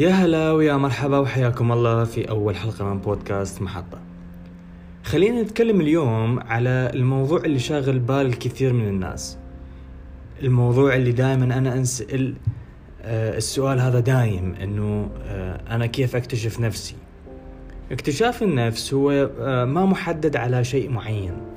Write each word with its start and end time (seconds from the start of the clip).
يا 0.00 0.10
هلا 0.10 0.52
ويا 0.52 0.76
مرحبا 0.76 1.18
وحياكم 1.18 1.72
الله 1.72 2.04
في 2.04 2.30
أول 2.30 2.56
حلقة 2.56 2.84
من 2.84 2.98
بودكاست 2.98 3.62
محطة. 3.62 3.98
خلينا 5.04 5.42
نتكلم 5.42 5.80
اليوم 5.80 6.40
على 6.40 6.90
الموضوع 6.94 7.40
اللي 7.44 7.58
شاغل 7.58 7.98
بال 7.98 8.26
الكثير 8.26 8.72
من 8.72 8.88
الناس. 8.88 9.38
الموضوع 10.42 10.94
اللي 10.94 11.12
دائما 11.12 11.44
أنا 11.44 11.74
أنسأل 11.74 12.34
آه، 13.02 13.36
السؤال 13.36 13.80
هذا 13.80 14.00
دايم 14.00 14.54
أنه 14.54 15.10
آه، 15.22 15.60
أنا 15.74 15.86
كيف 15.86 16.16
أكتشف 16.16 16.60
نفسي؟ 16.60 16.96
اكتشاف 17.92 18.42
النفس 18.42 18.94
هو 18.94 19.30
آه، 19.40 19.64
ما 19.64 19.86
محدد 19.86 20.36
على 20.36 20.64
شيء 20.64 20.90
معين. 20.90 21.49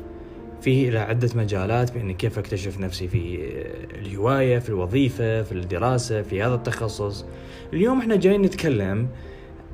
فيه 0.63 0.89
إلى 0.89 0.99
عدة 0.99 1.29
مجالات 1.35 1.93
بأن 1.93 2.13
كيف 2.13 2.39
أكتشف 2.39 2.79
نفسي 2.79 3.07
في 3.07 3.39
الهواية 3.95 4.59
في 4.59 4.69
الوظيفة 4.69 5.41
في 5.43 5.51
الدراسة 5.51 6.21
في 6.21 6.43
هذا 6.43 6.55
التخصص. 6.55 7.25
اليوم 7.73 7.99
إحنا 7.99 8.15
جايين 8.15 8.41
نتكلم 8.41 9.07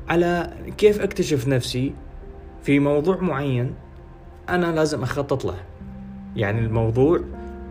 على 0.08 0.54
كيف 0.78 1.02
أكتشف 1.02 1.48
نفسي 1.48 1.94
في 2.64 2.80
موضوع 2.80 3.22
معين 3.22 3.74
أنا 4.50 4.76
لازم 4.76 5.04
أخطط 5.04 5.46
له. 5.46 5.56
يعني 6.36 6.60
الموضوع 6.60 7.20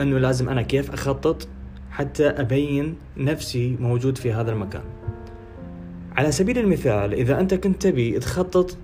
أنه 0.00 0.18
لازم 0.18 0.48
أنا 0.48 0.62
كيف 0.62 0.90
أخطط 0.90 1.48
حتى 1.90 2.26
أبين 2.28 2.96
نفسي 3.16 3.76
موجود 3.80 4.18
في 4.18 4.32
هذا 4.32 4.52
المكان. 4.52 4.84
على 6.16 6.32
سبيل 6.32 6.58
المثال 6.58 7.14
إذا 7.14 7.40
أنت 7.40 7.54
كنت 7.54 7.82
تبي 7.82 8.18
تخطط 8.18 8.76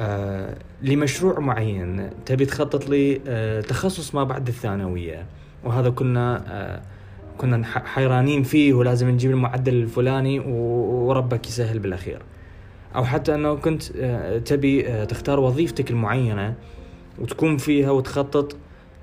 آه 0.00 0.56
لمشروع 0.82 1.40
معين 1.40 2.10
تبي 2.26 2.46
تخطط 2.46 2.84
لتخصص 2.88 4.14
ما 4.14 4.24
بعد 4.24 4.48
الثانوية. 4.48 5.26
وهذا 5.64 5.90
كنا 5.90 6.44
آه 6.48 6.82
كنا 7.38 7.64
حيرانين 7.64 8.42
فيه 8.42 8.74
ولازم 8.74 9.08
نجيب 9.10 9.30
المعدل 9.30 9.74
الفلاني 9.74 10.40
وربك 10.40 11.46
يسهل 11.46 11.78
بالأخير. 11.78 12.22
أو 12.96 13.04
حتى 13.04 13.34
أنه 13.34 13.54
كنت 13.54 13.82
آه 13.96 14.38
تبي 14.38 14.88
آه 14.88 15.04
تختار 15.04 15.40
وظيفتك 15.40 15.90
المعينة 15.90 16.54
وتكون 17.18 17.56
فيها 17.56 17.90
وتخطط 17.90 18.56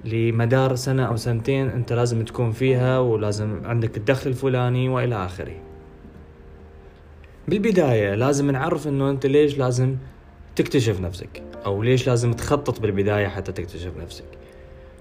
لمدار 0.05 0.75
سنة 0.75 1.05
أو 1.05 1.15
سنتين 1.15 1.69
أنت 1.69 1.93
لازم 1.93 2.25
تكون 2.25 2.51
فيها 2.51 2.99
ولازم 2.99 3.61
عندك 3.65 3.97
الدخل 3.97 4.29
الفلاني 4.29 4.89
وإلى 4.89 5.25
آخره. 5.25 5.55
بالبداية 7.47 8.15
لازم 8.15 8.51
نعرف 8.51 8.87
أنه 8.87 9.09
أنت 9.09 9.25
ليش 9.25 9.57
لازم 9.57 9.95
تكتشف 10.61 10.99
نفسك؟ 10.99 11.43
أو 11.65 11.83
ليش 11.83 12.07
لازم 12.07 12.33
تخطط 12.33 12.79
بالبداية 12.79 13.27
حتى 13.27 13.51
تكتشف 13.51 13.91
نفسك؟ 13.97 14.25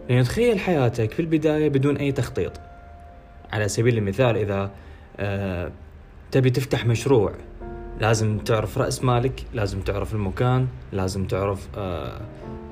لأن 0.08 0.24
تخيل 0.24 0.58
حياتك 0.58 1.12
في 1.12 1.20
البداية 1.20 1.68
بدون 1.68 1.96
أي 1.96 2.12
تخطيط. 2.12 2.52
على 3.52 3.68
سبيل 3.68 3.98
المثال 3.98 4.36
إذا 4.36 4.70
آه 5.16 5.72
تبي 6.30 6.50
تفتح 6.50 6.86
مشروع 6.86 7.32
لازم 8.00 8.38
تعرف 8.38 8.78
رأس 8.78 9.04
مالك 9.04 9.44
لازم 9.54 9.80
تعرف 9.80 10.14
المكان 10.14 10.66
لازم 10.92 11.26
تعرف 11.26 11.68
آه 11.76 12.20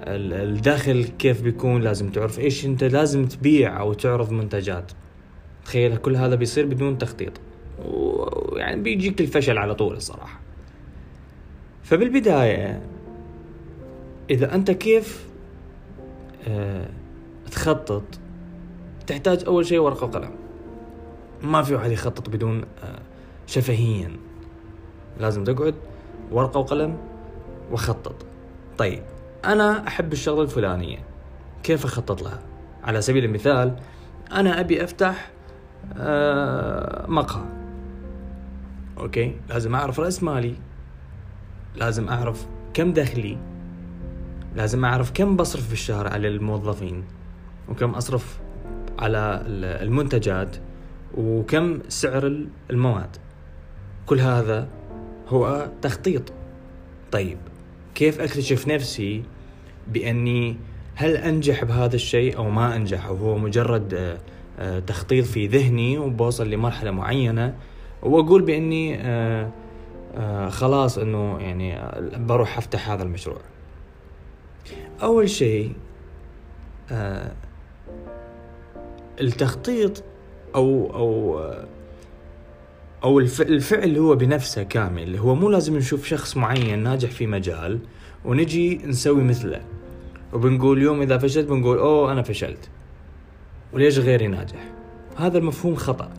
الدخل 0.07 1.05
كيف 1.19 1.43
بيكون 1.43 1.83
لازم 1.83 2.11
تعرف 2.11 2.39
إيش 2.39 2.67
أنت 2.67 2.85
لازم 2.85 3.27
تبيع 3.27 3.81
أو 3.81 3.93
تعرض 3.93 4.31
منتجات. 4.31 4.93
تخيل 5.65 5.97
كل 5.97 6.17
هذا 6.17 6.35
بيصير 6.35 6.67
بدون 6.67 6.99
تخطيط. 6.99 7.33
ويعني 7.85 8.83
بيجيك 8.83 9.21
الفشل 9.21 9.59
على 9.59 9.75
طول 9.75 9.97
الصراحة. 9.97 10.46
فبالبداية 11.87 12.83
إذا 14.31 14.55
أنت 14.55 14.71
كيف 14.71 15.27
آه 16.49 16.89
تخطط؟ 17.51 18.03
تحتاج 19.07 19.45
أول 19.47 19.67
شيء 19.67 19.79
ورقة 19.79 20.05
وقلم. 20.05 20.31
ما 21.43 21.63
في 21.63 21.75
واحد 21.75 21.91
يخطط 21.91 22.29
بدون 22.29 22.63
آه 22.63 22.99
شفهيا. 23.47 24.11
لازم 25.21 25.45
تقعد 25.45 25.75
ورقة 26.33 26.61
وقلم 26.61 26.97
وخطط. 27.73 28.15
طيب 28.79 29.03
أنا 29.45 29.87
أحب 29.87 30.13
الشغلة 30.13 30.43
الفلانية. 30.43 30.99
كيف 31.63 31.85
أخطط 31.85 32.23
لها؟ 32.23 32.41
على 32.85 33.03
سبيل 33.03 33.25
المثال 33.25 33.77
أنا 34.33 34.61
أبي 34.61 34.85
أفتح 34.85 35.31
آه 35.97 37.07
مقهى. 37.11 37.45
أوكي؟ 38.99 39.37
لازم 39.49 39.75
أعرف 39.75 40.01
رأس 40.01 40.23
مالي. 40.23 40.55
لازم 41.77 42.09
أعرف 42.09 42.47
كم 42.75 42.93
دخلي 42.93 43.39
لازم 44.57 44.85
أعرف 44.85 45.11
كم 45.15 45.37
بصرف 45.37 45.67
في 45.67 45.73
الشهر 45.73 46.09
على 46.09 46.29
الموظفين 46.29 47.05
وكم 47.69 47.91
أصرف 47.91 48.39
على 48.99 49.43
المنتجات 49.83 50.57
وكم 51.19 51.79
سعر 51.89 52.47
المواد. 52.71 53.17
كل 54.07 54.21
هذا 54.21 54.69
هو 55.29 55.69
تخطيط. 55.83 56.33
طيب 57.13 57.39
كيف 57.95 58.21
أكتشف 58.21 58.69
نفسي 58.69 59.23
بأني 59.89 60.57
هل 60.95 61.17
أنجح 61.17 61.65
بهذا 61.65 61.95
الشيء 61.97 62.37
أو 62.37 62.51
ما 62.51 62.77
أنجح؟ 62.77 63.07
أو 63.07 63.17
هو 63.17 63.39
مجرد 63.39 64.19
تخطيط 64.87 65.25
في 65.25 65.47
ذهني 65.47 65.99
وبوصل 65.99 66.51
لمرحلة 66.51 66.91
معينة 66.91 67.55
وأقول 68.03 68.43
بأني 68.43 68.99
خلاص 70.49 70.99
إنه 70.99 71.39
يعني 71.41 71.79
بروح 72.27 72.59
أفتح 72.59 72.91
هذا 72.91 73.03
المشروع. 73.03 73.41
أول 75.03 75.31
شيء 75.31 75.73
التخطيط 79.21 80.05
أو 80.55 80.91
أو 80.95 81.41
أو 83.05 83.19
الفعل 83.21 83.99
هو 83.99 84.15
بنفسه 84.15 84.63
كامل 84.63 85.17
هو 85.17 85.35
مو 85.35 85.49
لازم 85.49 85.77
نشوف 85.77 86.07
شخص 86.07 86.37
معين 86.37 86.79
ناجح 86.79 87.11
في 87.11 87.27
مجال 87.27 87.79
ونجي 88.25 88.81
نسوي 88.85 89.23
مثله. 89.23 89.61
وبنقول 90.33 90.83
يوم 90.83 91.03
إذا 91.03 91.19
فشلت 91.19 91.49
بنقول 91.49 91.79
أوه 91.79 92.13
أنا 92.13 92.23
فشلت. 92.23 92.71
وليش 93.73 93.99
غيري 93.99 94.27
ناجح؟ 94.27 94.73
هذا 95.17 95.39
المفهوم 95.39 95.75
خطأ. 95.75 96.11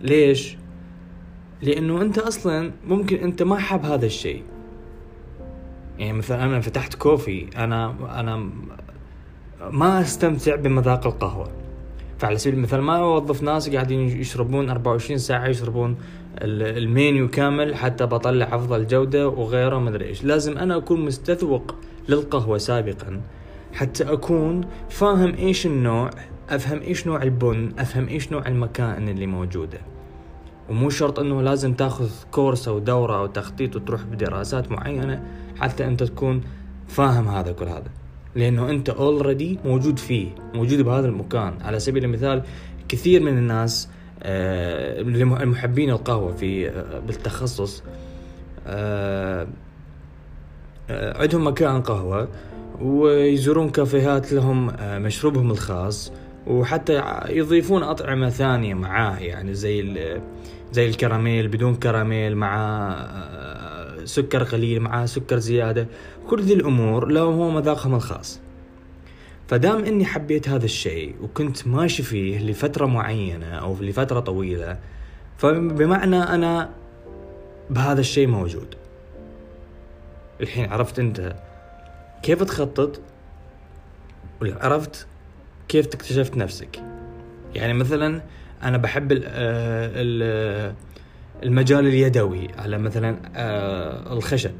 ليش؟ 0.00 0.56
لأنه 1.62 2.02
أنت 2.02 2.18
أصلا 2.18 2.70
ممكن 2.86 3.16
أنت 3.16 3.42
ما 3.42 3.56
حاب 3.56 3.84
هذا 3.84 4.06
الشيء. 4.06 4.42
يعني 5.98 6.12
مثلا 6.12 6.44
أنا 6.44 6.60
فتحت 6.60 6.94
كوفي 6.94 7.46
أنا 7.56 7.94
أنا 8.20 8.48
ما 9.70 10.00
أستمتع 10.00 10.56
بمذاق 10.56 11.06
القهوة. 11.06 11.48
فعلى 12.18 12.38
سبيل 12.38 12.54
المثال 12.54 12.80
ما 12.80 12.96
أوظف 12.96 13.42
ناس 13.42 13.70
قاعدين 13.70 14.00
يشربون 14.00 14.70
24 14.70 15.18
ساعة 15.18 15.46
يشربون 15.46 15.96
المينيو 16.42 17.28
كامل 17.28 17.74
حتى 17.74 18.06
بطلع 18.06 18.54
أفضل 18.54 18.86
جودة 18.86 19.28
وغيره 19.28 19.78
ما 19.78 19.90
أدري 19.90 20.06
إيش. 20.06 20.24
لازم 20.24 20.58
أنا 20.58 20.76
أكون 20.76 21.00
مستذوق 21.04 21.74
للقهوة 22.08 22.58
سابقا 22.58 23.20
حتى 23.72 24.12
أكون 24.12 24.60
فاهم 24.90 25.34
إيش 25.34 25.66
النوع 25.66 26.10
أفهم 26.50 26.80
إيش 26.80 27.06
نوع 27.06 27.22
البن 27.22 27.72
أفهم 27.78 28.08
إيش 28.08 28.32
نوع 28.32 28.46
المكان 28.48 29.08
اللي 29.08 29.26
موجودة. 29.26 29.91
ومو 30.72 30.90
شرط 30.90 31.18
إنه 31.18 31.42
لازم 31.42 31.74
تاخذ 31.74 32.08
كورس 32.30 32.68
أو 32.68 32.78
دوره 32.78 33.18
أو 33.18 33.26
تخطيط 33.26 33.76
وتروح 33.76 34.02
بدراسات 34.02 34.72
معينة 34.72 35.22
حتى 35.60 35.84
أنت 35.84 36.02
تكون 36.02 36.40
فاهم 36.88 37.28
هذا 37.28 37.52
كل 37.52 37.68
هذا. 37.68 37.90
لأنه 38.34 38.70
أنت 38.70 38.90
اوريدي 38.90 39.58
موجود 39.64 39.98
فيه 39.98 40.28
موجود 40.54 40.80
بهذا 40.80 41.06
المكان. 41.06 41.54
على 41.60 41.80
سبيل 41.80 42.04
المثال 42.04 42.42
كثير 42.88 43.22
من 43.22 43.38
الناس 43.38 43.88
المحبين 45.42 45.90
القهوة 45.90 46.32
في 46.32 46.70
بالتخصص 47.06 47.82
عندهم 50.90 51.46
مكان 51.46 51.82
قهوة 51.82 52.28
ويزورون 52.80 53.70
كافيهات 53.70 54.32
لهم 54.32 54.72
مشروبهم 54.82 55.50
الخاص 55.50 56.12
وحتى 56.46 57.02
يضيفون 57.28 57.82
أطعمة 57.82 58.30
ثانية 58.30 58.74
معاه 58.74 59.18
يعني 59.18 59.54
زي 59.54 60.20
زي 60.72 60.88
الكراميل 60.88 61.48
بدون 61.48 61.74
كراميل 61.74 62.36
مع 62.36 62.56
سكر 64.04 64.42
قليل 64.42 64.80
مع 64.80 65.06
سكر 65.06 65.38
زيادة. 65.38 65.86
كل 66.28 66.42
ذي 66.42 66.54
الأمور 66.54 67.06
لهم 67.06 67.34
هو 67.34 67.50
مذاقهم 67.50 67.94
الخاص. 67.94 68.40
فدام 69.48 69.84
إني 69.84 70.04
حبيت 70.04 70.48
هذا 70.48 70.64
الشيء 70.64 71.14
وكنت 71.22 71.66
ماشي 71.66 72.02
فيه 72.02 72.38
لفترة 72.38 72.86
معينة 72.86 73.46
أو 73.46 73.76
لفترة 73.80 74.20
طويلة 74.20 74.78
فبمعنى 75.38 76.16
أنا 76.16 76.70
بهذا 77.70 78.00
الشيء 78.00 78.26
موجود. 78.26 78.74
الحين 80.40 80.72
عرفت 80.72 80.98
أنت 80.98 81.36
كيف 82.22 82.42
تخطط؟ 82.42 83.00
وعرفت 84.42 85.06
كيف 85.72 85.86
اكتشفت 85.86 86.36
نفسك؟ 86.36 86.82
يعني 87.54 87.74
مثلا 87.74 88.22
أنا 88.62 88.78
بحب 88.78 89.12
المجال 91.42 91.86
اليدوي 91.86 92.48
على 92.58 92.78
مثلا 92.78 93.16
الخشب. 94.12 94.50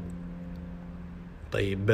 طيب 1.51 1.85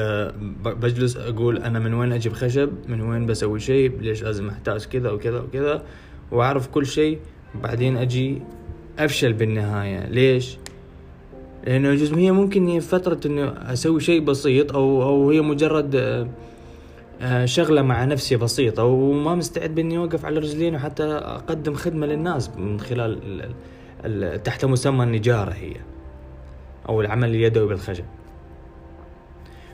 بجلس 0.63 1.17
أقول 1.17 1.57
أنا 1.57 1.79
من 1.79 1.93
وين 1.93 2.13
أجيب 2.13 2.33
خشب؟ 2.33 2.69
من 2.87 3.01
وين 3.01 3.25
بسوي 3.25 3.59
شيء؟ 3.59 3.99
ليش 4.01 4.23
لازم 4.23 4.49
أحتاج 4.49 4.85
كذا 4.85 5.11
وكذا 5.11 5.39
وكذا؟ 5.39 5.83
وأعرف 6.31 6.67
كل 6.67 6.85
شيء. 6.85 7.19
بعدين 7.63 7.97
أجي 7.97 8.41
أفشل 8.99 9.33
بالنهاية. 9.33 10.09
ليش؟ 10.09 10.57
لأنه 11.67 12.31
ممكن 12.31 12.67
هي 12.67 12.81
فترة 12.81 13.19
إنه 13.25 13.47
أسوي 13.47 13.99
شيء 13.99 14.21
بسيط 14.21 14.73
أو 14.73 15.03
أو 15.03 15.29
هي 15.29 15.41
مجرد 15.41 15.95
آه، 15.95 16.21
آه، 16.21 16.27
شغلة 17.45 17.81
مع 17.81 18.05
نفسي 18.05 18.35
بسيطة 18.35 18.83
وما 18.83 19.35
مستعد 19.35 19.75
بإني 19.75 19.97
أوقف 19.97 20.25
على 20.25 20.39
رجلين 20.39 20.75
وحتى 20.75 21.03
أقدم 21.03 21.73
خدمة 21.73 22.07
للناس 22.07 22.49
من 22.49 22.79
خلال 22.79 23.53
تحت 24.43 24.65
مسمى 24.65 25.03
النجارة 25.03 25.51
هي 25.51 25.73
أو 26.89 27.01
العمل 27.01 27.29
اليدوي 27.29 27.67
بالخشب. 27.67 28.05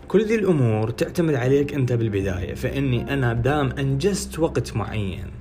كل 0.07 0.25
ذي 0.25 0.35
الأمور 0.35 0.89
تعتمد 0.89 1.33
عليك 1.33 1.73
أنت 1.73 1.93
بالبداية 1.93 2.53
فإني 2.53 3.13
أنا 3.13 3.33
دام 3.33 3.71
أنجزت 3.71 4.39
وقت 4.39 4.75
معين 4.75 5.31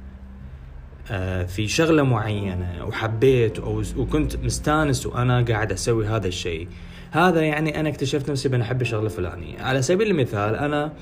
آه، 1.10 1.44
في 1.44 1.68
شغلة 1.68 2.02
معينة 2.02 2.84
وحبيت 2.86 3.58
أو 3.58 3.82
وكنت 3.96 4.36
مستانس 4.36 5.06
وأنا 5.06 5.42
قاعد 5.42 5.72
أسوي 5.72 6.06
هذا 6.06 6.26
الشيء 6.26 6.68
هذا 7.10 7.40
يعني 7.40 7.80
أنا 7.80 7.88
اكتشفت 7.88 8.30
نفسي 8.30 8.48
بأن 8.48 8.60
أحب 8.60 8.80
الشغلة 8.80 9.04
الفلانية. 9.04 9.62
على 9.62 9.82
سبيل 9.82 10.10
المثال 10.10 10.56
أنا 10.56 10.84
آه، 10.84 10.92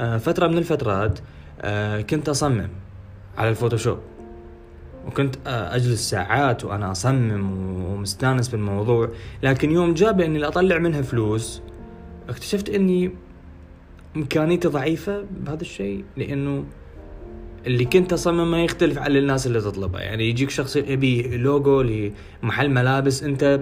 فترة 0.00 0.46
من 0.46 0.58
الفترات 0.58 1.18
آه، 1.60 2.00
كنت 2.00 2.28
أصمم 2.28 2.68
على 3.38 3.48
الفوتوشوب. 3.48 3.98
وكنت 5.06 5.36
أجلس 5.46 6.10
ساعات 6.10 6.64
وأنا 6.64 6.90
أصمم 6.90 7.84
ومستأنس 7.84 8.48
بالموضوع. 8.48 9.08
لكن 9.42 9.70
يوم 9.70 9.94
جاء 9.94 10.12
بإني 10.12 10.44
أطلع 10.44 10.78
منها 10.78 11.02
فلوس 11.02 11.62
اكتشفت 12.28 12.68
إني 12.68 13.10
إمكانيتي 14.16 14.68
ضعيفة 14.68 15.24
بهذا 15.30 15.60
الشيء 15.60 16.04
لأنه 16.16 16.64
اللي 17.66 17.84
كنت 17.84 18.12
اصمم 18.12 18.50
ما 18.50 18.64
يختلف 18.64 18.98
عن 18.98 19.16
الناس 19.16 19.46
اللي 19.46 19.60
تطلبها 19.60 20.00
يعني 20.00 20.28
يجيك 20.28 20.50
شخص 20.50 20.76
يبي 20.76 21.36
لوجو 21.36 21.82
لمحل 21.82 22.70
ملابس 22.70 23.22
أنت 23.22 23.60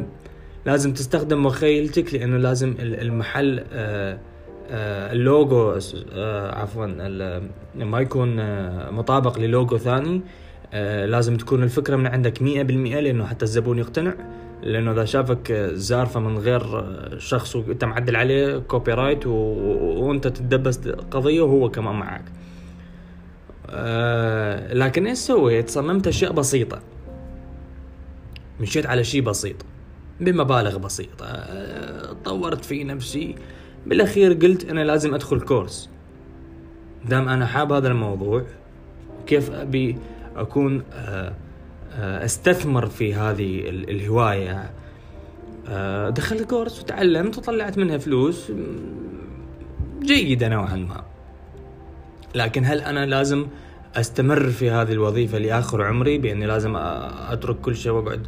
لازم 0.66 0.92
تستخدم 0.92 1.46
مخيلتك 1.46 2.14
لأنه 2.14 2.36
لازم 2.36 2.74
المحل 2.78 3.58
آه، 3.58 3.64
آه، 3.72 4.18
اللوجو 4.70 5.78
آه، 6.12 6.54
عفوا 6.54 6.86
ما 7.74 8.00
يكون 8.00 8.36
مطابق 8.90 9.38
للوجو 9.38 9.78
ثاني 9.78 10.20
لازم 11.06 11.36
تكون 11.36 11.62
الفكرة 11.62 11.96
من 11.96 12.06
عندك 12.06 12.42
مية 12.42 12.62
بالمئة 12.62 13.00
لأنه 13.00 13.26
حتى 13.26 13.44
الزبون 13.44 13.78
يقتنع 13.78 14.14
لأنه 14.62 14.92
إذا 14.92 15.04
شافك 15.04 15.52
سارقه 15.72 16.20
من 16.20 16.38
غير 16.38 16.84
شخص 17.18 17.56
وأنت 17.56 17.84
معدل 17.84 18.16
عليه 18.16 18.58
copyright 18.58 19.26
وأنت 19.26 20.26
تدبس 20.26 20.88
قضية 20.88 21.40
وهو 21.40 21.70
كمان 21.70 21.94
معك. 21.94 22.24
آه 23.70 24.74
لكن 24.74 25.06
إيش 25.06 25.18
سويت؟ 25.18 25.70
صممت 25.70 26.06
أشياء 26.06 26.32
بسيطة. 26.32 26.80
مشيت 28.60 28.86
على 28.86 29.04
شيء 29.04 29.22
بسيط 29.22 29.56
بمبالغ 30.20 30.78
بسيطة. 30.78 31.26
آه 31.26 32.16
طورت 32.24 32.64
في 32.64 32.84
نفسي. 32.84 33.34
بالأخير 33.88 34.32
قلت 34.32 34.70
أنا 34.70 34.80
لازم 34.80 35.14
أدخل 35.14 35.40
كورس. 35.40 35.90
دام 37.08 37.28
أنا 37.28 37.46
حاب 37.46 37.72
هذا 37.72 37.88
الموضوع 37.88 38.44
كيف 39.26 39.50
أبي 39.50 39.98
أكون 40.36 40.82
آه, 40.92 41.34
آه، 41.92 42.24
أستثمر 42.24 42.86
في 42.86 43.14
هذه 43.14 43.68
الهواية؟ 43.68 44.70
آه، 45.68 46.10
دخلت 46.10 46.42
كورس 46.42 46.80
وتعلمت 46.80 47.38
وطلعت 47.38 47.78
منها 47.78 47.98
فلوس 47.98 48.52
جيدة 50.02 50.48
نوعا 50.48 50.76
ما. 50.76 51.04
لكن 52.34 52.64
هل 52.64 52.80
أنا 52.80 53.06
لازم 53.06 53.46
أستمر 53.94 54.48
في 54.48 54.70
هذه 54.70 54.92
الوظيفة 54.92 55.38
لآخر 55.38 55.84
عمري 55.84 56.18
بأني 56.18 56.46
لازم 56.46 56.76
أترك 56.76 57.60
كل 57.60 57.76
شيء 57.76 57.92
وأقعد 57.92 58.26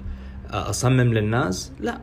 أصمم 0.51 1.15
للناس؟ 1.15 1.73
لا. 1.81 2.01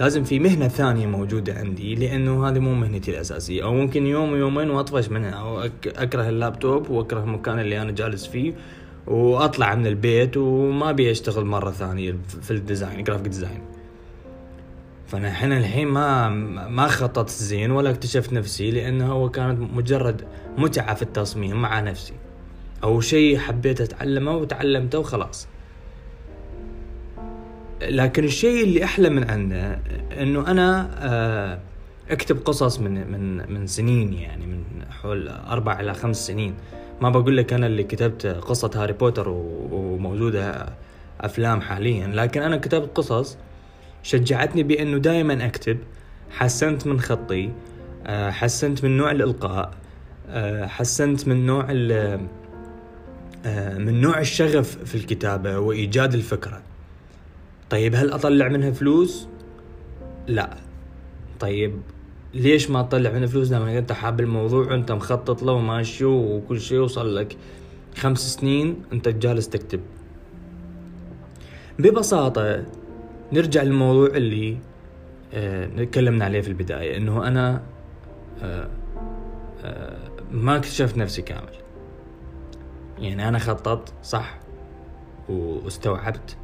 لازم 0.00 0.24
في 0.24 0.38
مهنة 0.38 0.68
ثانية 0.68 1.06
موجودة 1.06 1.54
عندي 1.54 1.94
لأنه 1.94 2.48
هذه 2.48 2.58
مو 2.58 2.74
مهنتي 2.74 3.10
الأساسية. 3.10 3.64
أو 3.64 3.74
ممكن 3.74 4.06
يوم 4.06 4.32
ويومين 4.32 4.70
وأطفش 4.70 5.08
منها 5.08 5.30
أو 5.30 5.60
أكره 5.86 6.28
اللابتوب 6.28 6.90
وأكره 6.90 7.20
المكان 7.20 7.58
اللي 7.58 7.82
أنا 7.82 7.90
جالس 7.90 8.26
فيه 8.26 8.52
وأطلع 9.06 9.74
من 9.74 9.86
البيت 9.86 10.36
وما 10.36 10.90
أبي 10.90 11.10
أشتغل 11.10 11.44
مرة 11.44 11.70
ثانية 11.70 12.14
في 12.42 12.50
ال 12.50 12.58
design 12.58 13.04
graphic 13.04 13.26
design 13.26 13.60
فأنا 15.06 15.28
إحنا 15.28 15.58
الحين 15.58 15.88
ما 15.88 16.28
ما 16.68 16.86
خططت 16.86 17.30
زين 17.30 17.70
ولا 17.70 17.90
اكتشفت 17.90 18.32
نفسي 18.32 18.70
لأنه 18.70 19.12
هو 19.12 19.30
كانت 19.30 19.60
مجرد 19.60 20.22
متعة 20.58 20.94
في 20.94 21.02
التصميم 21.02 21.62
مع 21.62 21.80
نفسي. 21.80 22.12
أو 22.84 23.00
شيء 23.00 23.38
حبيت 23.38 23.80
أتعلمه 23.80 24.36
وتعلمته 24.36 24.98
وخلاص. 24.98 25.48
لكن 27.82 28.24
الشيء 28.24 28.64
اللي 28.64 28.84
أحلى 28.84 29.08
من 29.08 29.30
عنده 29.30 29.78
إنه 30.20 30.50
أنا 30.50 30.90
آه، 30.98 31.58
أكتب 32.10 32.38
قصص 32.44 32.80
من 32.80 33.10
من 33.12 33.52
من 33.52 33.66
سنين 33.66 34.12
يعني 34.12 34.46
من 34.46 34.64
حول 34.90 35.28
أربع 35.28 35.80
إلى 35.80 35.94
خمس 35.94 36.26
سنين. 36.26 36.54
ما 37.00 37.10
بقول 37.10 37.36
لك 37.36 37.52
أنا 37.52 37.66
اللي 37.66 37.82
كتبت 37.82 38.26
قصة 38.26 38.70
هاري 38.74 38.92
بوتر 38.92 39.28
وموجودة 39.28 40.66
أفلام 41.20 41.60
حاليا 41.60 42.06
لكن 42.06 42.42
أنا 42.42 42.56
كتبت 42.56 42.96
قصص 42.96 43.36
شجعتني 44.02 44.62
بإنه 44.62 44.98
دائما 44.98 45.46
أكتب. 45.46 45.78
حسنت 46.30 46.86
من 46.86 47.00
خطي 47.00 47.50
آه، 48.06 48.30
حسنت 48.30 48.84
من 48.84 48.96
نوع 48.96 49.10
الإلقاء 49.10 49.74
آه، 50.28 50.66
حسنت 50.66 51.28
من 51.28 51.46
نوع 51.46 51.72
من 53.78 54.00
نوع 54.00 54.20
الشغف 54.20 54.78
في 54.84 54.94
الكتابة 54.94 55.58
وإيجاد 55.58 56.14
الفكرة. 56.14 56.62
طيب 57.70 57.94
هل 57.94 58.10
أطلع 58.12 58.48
منها 58.48 58.70
فلوس؟ 58.70 59.28
لا. 60.26 60.56
طيب 61.40 61.80
ليش 62.34 62.70
ما 62.70 62.82
تطلع 62.82 63.10
منها 63.10 63.26
فلوس؟ 63.26 63.52
لما 63.52 63.78
أنت 63.78 63.92
حاب 63.92 64.20
الموضوع 64.20 64.66
وأنت 64.66 64.92
مخطط 64.92 65.42
له 65.42 65.52
وماشي 65.52 66.04
وكل 66.04 66.60
شيء 66.60 66.78
وصل 66.78 67.16
لك. 67.16 67.36
خمس 67.96 68.34
سنين 68.34 68.82
أنت 68.92 69.08
جالس 69.08 69.48
تكتب. 69.48 69.80
ببساطة 71.78 72.64
نرجع 73.32 73.62
للموضوع 73.62 74.06
اللي 74.06 74.58
آه 75.34 75.66
نتكلمنا 75.66 76.24
عليه 76.24 76.40
في 76.40 76.48
البداية 76.48 76.96
إنه 76.96 77.26
أنا 77.28 77.62
آه 78.42 78.68
آه 79.64 79.98
ما 80.30 80.56
اكتشفت 80.56 80.96
نفسي 80.96 81.22
كامل. 81.22 81.52
يعني 82.98 83.28
أنا 83.28 83.38
خططت 83.38 83.92
صح 84.02 84.38
واستوعبت 85.28 86.36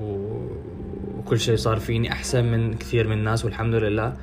وكل 0.00 1.40
شيء 1.40 1.56
صار 1.56 1.78
فيني 1.78 2.12
أحسن 2.12 2.44
من 2.44 2.74
كثير 2.74 3.08
من 3.08 3.12
الناس 3.18 3.44
والحمد 3.44 3.74
لله. 3.74 4.16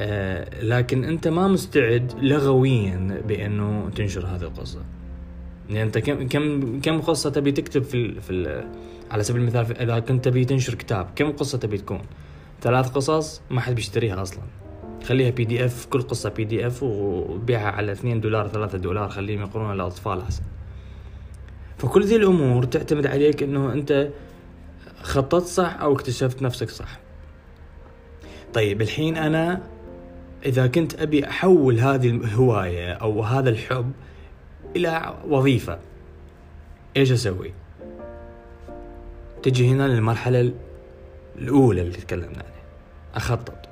آه 0.00 0.62
لكن 0.62 1.04
أنت 1.04 1.28
ما 1.28 1.48
مستعد 1.48 2.12
لغويا 2.22 3.22
بأنه 3.28 3.90
تنشر 3.96 4.26
هذه 4.26 4.42
القصة. 4.42 4.82
يعني 5.68 5.82
أنت 5.82 5.98
كم 5.98 6.28
كم 6.28 6.80
كم 6.80 7.00
قصة 7.00 7.30
تبي 7.30 7.52
تكتب 7.52 7.82
في 7.82 8.20
في 8.20 8.64
على 9.10 9.22
سبيل 9.22 9.42
المثال 9.42 9.78
إذا 9.78 9.98
كنت 9.98 10.24
تبي 10.24 10.44
تنشر 10.44 10.74
كتاب 10.74 11.08
كم 11.16 11.32
قصة 11.32 11.58
تبي 11.58 11.78
تكون؟ 11.78 12.00
ثلاث 12.62 12.88
قصص 12.88 13.42
ما 13.50 13.60
حد 13.60 13.74
بيشتريها 13.74 14.22
أصلا. 14.22 14.42
خليها 15.04 15.30
بي 15.30 15.44
دي 15.44 15.64
اف 15.64 15.86
كل 15.86 16.02
قصة 16.02 16.30
بي 16.30 16.44
دي 16.44 16.66
اف 16.66 16.82
وبيعها 16.82 17.70
على 17.70 17.92
2 17.92 18.20
دولار 18.20 18.48
3 18.48 18.78
دولار 18.78 19.08
خليهم 19.08 19.40
يقرونها 19.40 19.74
للاطفال 19.74 20.20
أحسن. 20.20 20.42
فكل 21.78 22.04
ذي 22.04 22.16
الأمور 22.16 22.64
تعتمد 22.64 23.06
عليك 23.06 23.42
إنه 23.42 23.72
أنت 23.72 24.08
خططت 25.06 25.46
صح 25.46 25.80
أو 25.80 25.92
اكتشفت 25.92 26.42
نفسك 26.42 26.70
صح. 26.70 26.98
طيب 28.54 28.82
الحين 28.82 29.16
أنا 29.16 29.62
إذا 30.46 30.66
كنت 30.66 31.00
أبي 31.00 31.28
أحول 31.28 31.80
هذه 31.80 32.10
الهواية 32.10 32.92
أو 32.92 33.22
هذا 33.22 33.50
الحب 33.50 33.92
إلى 34.76 35.14
وظيفة 35.28 35.78
إيش 36.96 37.12
أسوي؟ 37.12 37.52
تجي 39.42 39.68
هنا 39.68 39.88
للمرحلة 39.88 40.52
الأولى 41.38 41.82
اللي 41.82 41.96
تكلمنا 41.96 42.28
عنها 42.28 42.64
أخطط. 43.14 43.68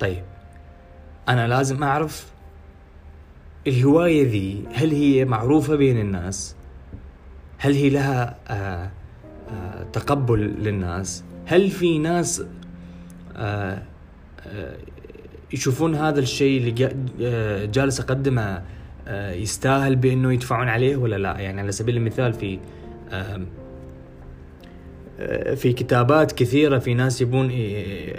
طيب 0.00 0.24
أنا 1.28 1.48
لازم 1.48 1.82
أعرف 1.82 2.26
الهواية 3.66 4.26
ذي 4.28 4.64
هل 4.72 4.90
هي 4.90 5.24
معروفة 5.24 5.76
بين 5.76 6.00
الناس؟ 6.00 6.56
هل 7.58 7.74
هي 7.74 7.90
لها 7.90 8.36
آه 8.48 8.90
تقبل 9.92 10.38
للناس. 10.38 11.24
هل 11.46 11.70
في 11.70 11.98
ناس 11.98 12.44
آه 13.36 13.82
آه 14.46 14.76
يشوفون 15.52 15.94
هذا 15.94 16.20
الشيء 16.20 16.60
اللي 16.60 16.94
آه، 17.22 17.64
جالس 17.64 18.00
أقدمه 18.00 18.62
يستاهل 19.32 19.96
بأنه 19.96 20.32
يدفعون 20.32 20.68
عليه 20.68 20.96
ولا 20.96 21.16
لا؟ 21.16 21.38
يعني 21.38 21.60
على 21.60 21.72
سبيل 21.72 21.96
المثال 21.96 22.32
في 22.32 22.58
في 25.56 25.72
كتابات 25.72 26.32
كثيرة 26.32 26.78
في 26.78 26.94
ناس 26.94 27.20
يبون 27.20 27.50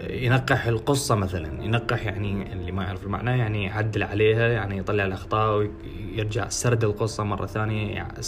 ينقح 0.09 0.65
القصة 0.67 1.15
مثلا. 1.15 1.63
ينقح 1.63 2.05
يعني 2.05 2.53
اللي 2.53 2.71
ما 2.71 2.83
يعرف 2.83 3.03
المعنى 3.03 3.39
يعني 3.39 3.63
يعدل 3.63 4.03
عليها 4.03 4.47
يعني 4.47 4.77
يطلع 4.77 5.05
الأخطاء 5.05 5.57
ويرجع 5.57 6.49
سرد 6.49 6.83
القصة 6.83 7.23
مرة 7.23 7.45
ثانية 7.45 7.95
يعني 7.95 8.21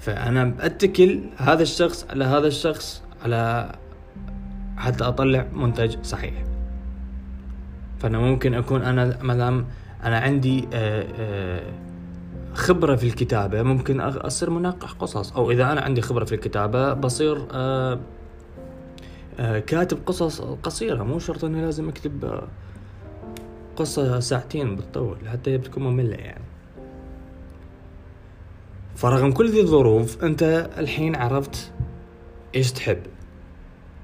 فأنا 0.00 0.54
اتكل 0.60 1.20
هذا 1.36 1.62
الشخص 1.62 2.06
على 2.10 2.24
هذا 2.24 2.46
الشخص 2.46 3.02
على 3.22 3.72
حتى 4.76 5.04
أطلع 5.04 5.46
منتج 5.52 5.96
صحيح. 6.02 6.34
فأنا 7.98 8.18
ممكن 8.18 8.54
أكون 8.54 8.82
أنا 8.82 9.18
مثلا 9.22 9.64
أنا 10.04 10.18
عندي 10.18 10.68
آه، 10.72 11.06
آه، 11.18 11.62
خبرة 12.54 12.96
في 12.96 13.06
الكتابة 13.06 13.62
ممكن 13.62 14.00
أصير 14.00 14.50
منقح 14.50 14.92
قصص. 14.92 15.32
أو 15.32 15.50
إذا 15.50 15.72
أنا 15.72 15.80
عندي 15.80 16.00
خبرة 16.00 16.24
في 16.24 16.34
الكتابة 16.34 16.92
بصير 16.92 17.46
آه، 17.52 17.98
كاتب 19.66 19.98
قصص 20.06 20.40
قصيرة. 20.40 21.02
مو 21.02 21.18
شرط 21.18 21.44
إني 21.44 21.62
لازم 21.62 21.88
أكتب 21.88 22.40
قصة 23.76 24.20
ساعتين 24.20 24.76
بتطول 24.76 25.16
حتى 25.28 25.58
بتكون 25.58 25.82
مملة 25.82 26.16
يعني. 26.16 26.49
فرغم 29.00 29.32
كل 29.32 29.50
ذي 29.50 29.60
الظروف 29.60 30.24
أنت 30.24 30.70
الحين 30.78 31.16
عرفت 31.16 31.72
إيش 32.54 32.72
تحب 32.72 32.98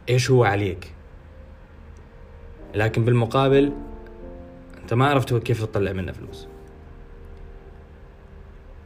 إيش 0.08 0.30
هو 0.30 0.44
عليك. 0.44 0.92
لكن 2.74 3.04
بالمقابل 3.04 3.72
أنت 4.82 4.94
ما 4.94 5.06
عرفت 5.06 5.34
كيف 5.34 5.64
تطلع 5.64 5.92
منه 5.92 6.12
فلوس. 6.12 6.46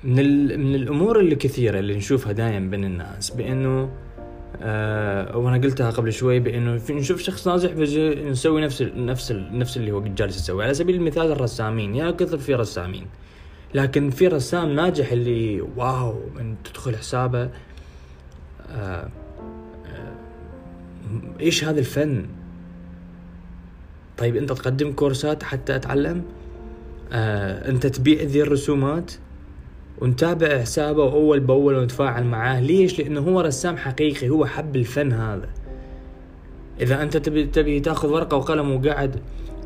من 0.05 0.61
من 0.61 0.75
الأمور 0.75 1.21
اللي 1.21 1.35
كثيرة 1.35 1.79
اللي 1.79 1.97
نشوفها 1.97 2.33
دايم 2.33 2.71
بين 2.71 2.85
الناس 2.85 3.31
بأنه 3.31 3.91
آه 4.63 5.37
وأنا 5.37 5.57
قلتها 5.57 5.91
قبل 5.91 6.13
شوي 6.13 6.41
بأنه 6.41 6.81
نشوف 6.91 7.21
شخص 7.21 7.49
ناجح 7.49 7.73
نسوي 8.31 8.61
نفس 8.61 8.83
نفس 8.83 9.33
نفس 9.33 9.77
اللي 9.77 9.93
هو 9.93 10.01
جالس 10.01 10.37
يسوي. 10.37 10.65
على 10.65 10.75
سبيل 10.75 10.95
المثال 10.95 11.33
الرسامين 11.33 11.95
يا 11.95 12.11
كثر 12.11 12.39
في 12.39 12.55
رسامين. 12.55 13.07
لكن 13.75 14.11
في 14.11 14.29
رسام 14.29 14.73
ناجح 14.75 15.13
اللي 15.13 15.61
واو 15.61 16.15
من 16.37 16.55
تدخل 16.65 16.97
حسابه 16.97 17.51
آه 18.71 19.09
آه 19.87 20.15
إيش 21.41 21.65
هذا 21.65 21.81
الفن؟ 21.81 22.27
طيب 24.19 24.37
أنت 24.37 24.53
تقدم 24.53 24.93
كورسات 24.93 25.43
حتى 25.43 25.77
أتعلم؟ 25.77 26.23
آه 27.13 27.71
أنت 27.71 27.87
تبيع 27.87 28.23
ذي 28.23 28.43
الرسومات 28.43 29.13
ونتابع 29.99 30.61
حسابه 30.61 31.03
أول 31.03 31.41
بأول 31.41 31.75
ونتفاعل 31.75 32.25
معاه. 32.25 32.61
ليش؟ 32.61 32.99
لأنه 32.99 33.21
هو 33.21 33.41
رسام 33.41 33.77
حقيقي 33.77 34.29
هو 34.29 34.47
حب 34.47 34.77
الفن 34.77 35.13
هذا. 35.13 35.49
إذا 36.81 37.03
أنت 37.03 37.17
تبي 37.17 37.45
تبي 37.45 37.81
تاخذ 37.81 38.09
ورقة 38.09 38.37
وقلم 38.37 38.71
وقاعد 38.73 39.21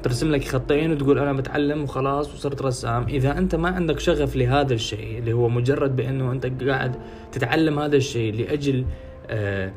ترسم 0.05 0.31
لك 0.31 0.45
خطين 0.45 0.93
وتقول 0.93 1.19
أنا 1.19 1.33
بتعلم 1.33 1.83
وخلاص 1.83 2.35
وصرت 2.35 2.63
رسام. 2.63 3.05
إذا 3.09 3.39
أنت 3.39 3.55
ما 3.55 3.69
عندك 3.69 3.99
شغف 3.99 4.37
لهذا 4.37 4.75
الشيء 4.75 5.19
اللي 5.19 5.33
هو 5.33 5.49
مجرد 5.49 5.97
بأنه 5.97 6.33
أنت 6.33 6.63
قاعد 6.63 6.97
تتعلم 7.33 7.79
هذا 7.79 7.97
الشيء 7.97 8.35
لأجل 8.35 8.85
آه، 9.31 9.73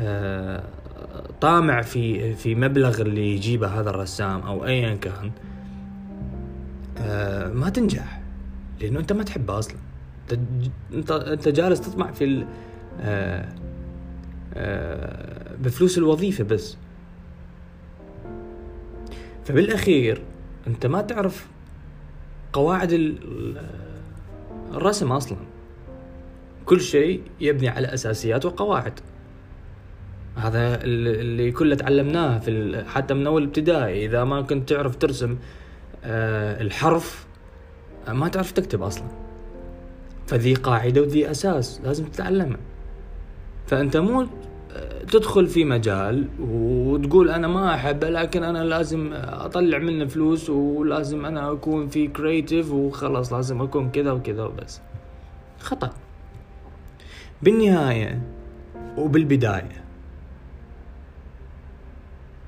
آه، 0.00 0.62
طامع 1.40 1.82
في 1.82 2.34
في 2.34 2.54
مبلغ 2.54 3.00
اللي 3.00 3.34
يجيبه 3.34 3.66
هذا 3.66 3.90
الرسام 3.90 4.40
أو 4.40 4.66
ايا 4.66 4.94
كان 4.94 5.30
آه، 6.98 7.48
ما 7.48 7.70
تنجح 7.70 8.22
لأنه 8.80 9.00
أنت 9.00 9.12
ما 9.12 9.22
تحبه 9.22 9.58
أصلا. 9.58 9.76
أنت 10.94 11.10
أنت 11.10 11.48
جالس 11.48 11.80
تطمع 11.80 12.12
في 12.12 12.46
بفلوس 15.58 15.98
الوظيفة 15.98 16.44
بس. 16.44 16.76
فبالأخير 19.44 20.22
أنت 20.66 20.86
ما 20.86 21.02
تعرف 21.02 21.46
قواعد 22.52 23.18
الرسم 24.74 25.12
أصلا. 25.12 25.38
كل 26.66 26.80
شيء 26.80 27.22
يبني 27.40 27.68
على 27.68 27.94
أساسيات 27.94 28.44
وقواعد. 28.44 29.00
هذا 30.36 30.84
اللي 30.84 31.52
كله 31.52 31.74
تعلمناه 31.74 32.38
في 32.38 32.84
حتى 32.88 33.14
من 33.14 33.26
أول 33.26 33.44
ابتدائي. 33.44 34.04
إذا 34.06 34.24
ما 34.24 34.42
كنت 34.42 34.68
تعرف 34.68 34.96
ترسم 34.96 35.36
آه، 36.04 36.62
الحرف 36.62 37.26
ما 38.08 38.28
تعرف 38.28 38.52
تكتب 38.52 38.82
أصلا. 38.82 39.08
فذي 40.26 40.54
قاعدة 40.54 41.00
وذي 41.00 41.30
أساس 41.30 41.80
لازم 41.84 42.04
تتعلمها 42.04 42.58
فأنت 43.66 43.96
مو 43.96 44.26
تدخل 45.10 45.46
في 45.46 45.64
مجال 45.64 46.28
وتقول 46.40 47.30
أنا 47.30 47.48
ما 47.48 47.74
احبه 47.74 48.08
لكن 48.08 48.42
أنا 48.42 48.64
لازم 48.64 49.10
أطلع 49.14 49.78
منه 49.78 50.06
فلوس 50.06 50.50
ولازم 50.50 51.24
أنا 51.24 51.52
أكون 51.52 51.88
في 51.88 52.08
كرييتيف 52.08 52.72
وخلاص 52.72 53.32
لازم 53.32 53.62
أكون 53.62 53.90
كذا 53.90 54.12
وكذا 54.12 54.44
وبس. 54.44 54.80
خطأ. 55.58 55.90
بالنهاية 57.42 58.22
وبالبداية 58.98 59.84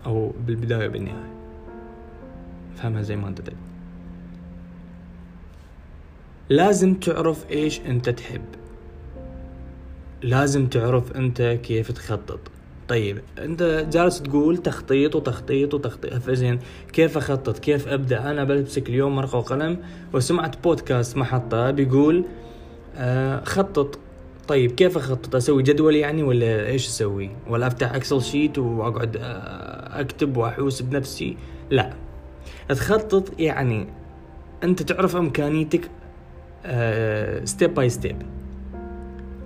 أو 0.07 0.33
بالبداية 0.47 0.89
وبالنهاية 0.89 1.35
فهمها 2.77 3.03
زي 3.03 3.17
ما 3.17 3.29
أنت 3.29 3.41
تبي. 3.41 3.57
لازم 6.49 6.95
تعرف 6.95 7.51
إيش 7.51 7.81
أنت 7.81 8.09
تحب. 8.09 8.45
لازم 10.25 10.67
تعرف 10.67 11.13
انت 11.13 11.59
كيف 11.63 11.93
تخطط. 11.93 12.41
طيب 12.89 13.19
انت 13.39 13.87
جالس 13.93 14.23
تقول 14.23 14.57
تخطيط 14.57 15.17
وتخطيط 15.17 15.75
وتخطيط. 15.75 16.15
فزين 16.15 16.59
كيف 16.93 17.17
اخطط؟ 17.17 17.59
كيف 17.59 17.89
ابدا؟ 17.89 18.31
أنا 18.31 18.45
بمسك 18.45 18.89
اليوم 18.89 19.19
ورقه 19.19 19.39
وقلم 19.39 19.79
وسمعت 20.13 20.63
بودكاست 20.63 21.17
محطة 21.17 21.71
بيقول 21.71 22.25
آه 22.97 23.45
خطط. 23.45 23.99
طيب 24.49 24.73
كيف 24.73 24.97
اخطط؟ 24.97 25.37
أسوي 25.37 25.63
جدول 25.63 25.95
يعني 25.95 26.23
ولا 26.23 26.67
إيش 26.67 26.87
أسوي؟ 26.89 27.31
ولا 27.49 27.67
افتح 27.67 27.95
Excel 27.95 28.23
sheet 28.23 28.59
واقعد 28.59 29.17
آه، 29.17 30.01
اكتب 30.01 30.37
واحوس 30.37 30.83
بنفسي؟ 30.83 31.37
لا. 31.71 31.93
تخطط 32.69 33.41
يعني 33.41 33.87
انت 34.65 34.83
تعرف 34.83 35.17
امكانيتك 35.17 35.91
step 37.45 37.75
by 37.75 37.89
step 37.89 38.17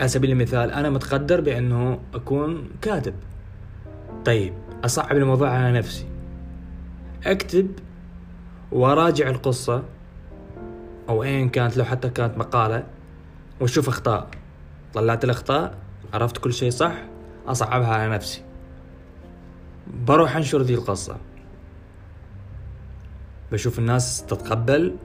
على 0.00 0.08
سبيل 0.08 0.30
المثال 0.30 0.70
أنا 0.70 0.90
مقتدر 0.90 1.40
بأنه 1.40 2.00
أكون 2.14 2.70
كاتب. 2.82 3.14
طيب 4.24 4.54
أصعب 4.84 5.16
الموضوع 5.16 5.50
على 5.50 5.78
نفسي. 5.78 6.06
أكتب 7.26 7.70
وراجع 8.72 9.28
القصة 9.28 9.82
أو 11.08 11.22
ايا 11.22 11.46
كانت 11.46 11.76
لو 11.76 11.84
حتى 11.84 12.10
كانت 12.10 12.38
مقالة 12.38 12.86
وأشوف 13.60 13.88
أخطاء. 13.88 14.30
طلعت 14.94 15.24
الأخطاء 15.24 15.78
عرفت 16.14 16.38
كل 16.38 16.52
شيء 16.52 16.70
صح 16.70 16.94
أصعبها 17.46 17.94
على 17.94 18.14
نفسي. 18.14 18.42
بروح 20.06 20.36
أنشر 20.36 20.62
ذي 20.62 20.74
القصة. 20.74 21.16
بشوف 23.52 23.78
الناس 23.78 24.26
تتقبل. 24.26 24.96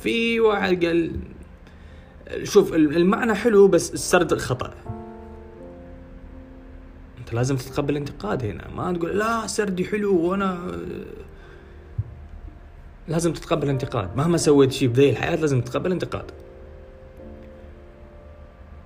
في 0.00 0.40
واحد 0.40 0.84
قال 0.84 1.20
شوف 2.42 2.74
المعنى 2.74 3.34
حلو 3.34 3.68
بس 3.68 3.94
السرد 3.94 4.38
خطأ. 4.38 4.74
أنت 7.18 7.34
لازم 7.34 7.56
تتقبل 7.56 7.90
الانتقاد 7.90 8.44
هنا. 8.44 8.68
ما 8.76 8.92
تقول 8.92 9.18
لا 9.18 9.46
سردي 9.46 9.84
حلو 9.84 10.16
وأنا 10.16 10.76
لازم 13.08 13.32
تتقبل 13.32 13.64
الانتقاد. 13.64 14.16
مهما 14.16 14.36
سويت 14.36 14.72
شيء 14.72 14.88
بذي 14.88 15.10
الحياة 15.10 15.36
لازم 15.36 15.60
تتقبل 15.60 15.86
الانتقاد. 15.86 16.30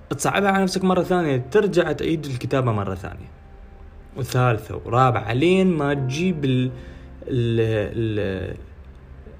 تصعبها 0.09 0.51
على 0.51 0.63
نفسك 0.63 0.83
مرة 0.83 1.03
ثانية. 1.03 1.37
ترجع 1.51 1.91
تعيد 1.91 2.25
الكتابة 2.25 2.71
مرة 2.71 2.95
ثانية. 2.95 3.31
وثالثة 4.17 4.81
ورابعة 4.85 5.33
لين 5.33 5.67
ما 5.77 5.93
تجيب 5.93 6.45
ال 6.45 6.71
ال 7.27 7.59
ال 8.19 8.57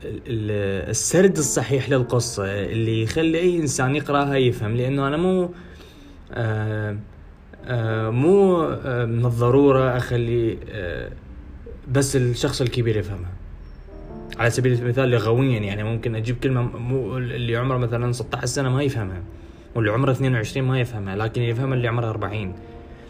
السرد 0.04 1.38
الصحيح 1.38 1.90
للقصة 1.90 2.44
اللي 2.46 3.04
يخلي 3.04 3.40
أي 3.40 3.58
إنسان 3.58 3.96
يقرأها 3.96 4.36
يفهم 4.36 4.76
لأنه 4.76 5.08
أنا 5.08 5.18
مو 5.18 5.50
آه 6.32 6.98
آه 7.66 8.10
مو 8.10 8.64
آه 8.64 9.06
من 9.06 9.26
الضرورة 9.26 9.98
أخلي 9.98 10.58
بس 11.92 12.16
الشخص 12.16 12.62
الكبير 12.62 12.98
يفهمها. 12.98 13.32
على 14.38 14.50
سبيل 14.50 14.74
المثال 14.74 15.10
لغويا 15.10 15.60
يعني 15.60 15.84
ممكن 15.84 16.16
أجيب 16.16 16.38
كلمة 16.44 16.62
مو 16.62 17.18
اللي 17.18 17.56
عمره 17.56 17.78
مثلا 17.78 18.12
16 18.12 18.46
سنة 18.46 18.70
ما 18.70 18.84
يفهمها 18.84 19.22
واللي 19.76 19.92
عمره 19.92 20.12
22 20.12 20.68
ما 20.68 20.80
يفهمها 20.80 21.16
لكن 21.16 21.42
يفهمها 21.42 21.74
اللي 21.74 21.88
عمره 21.88 22.10
40 22.10 22.56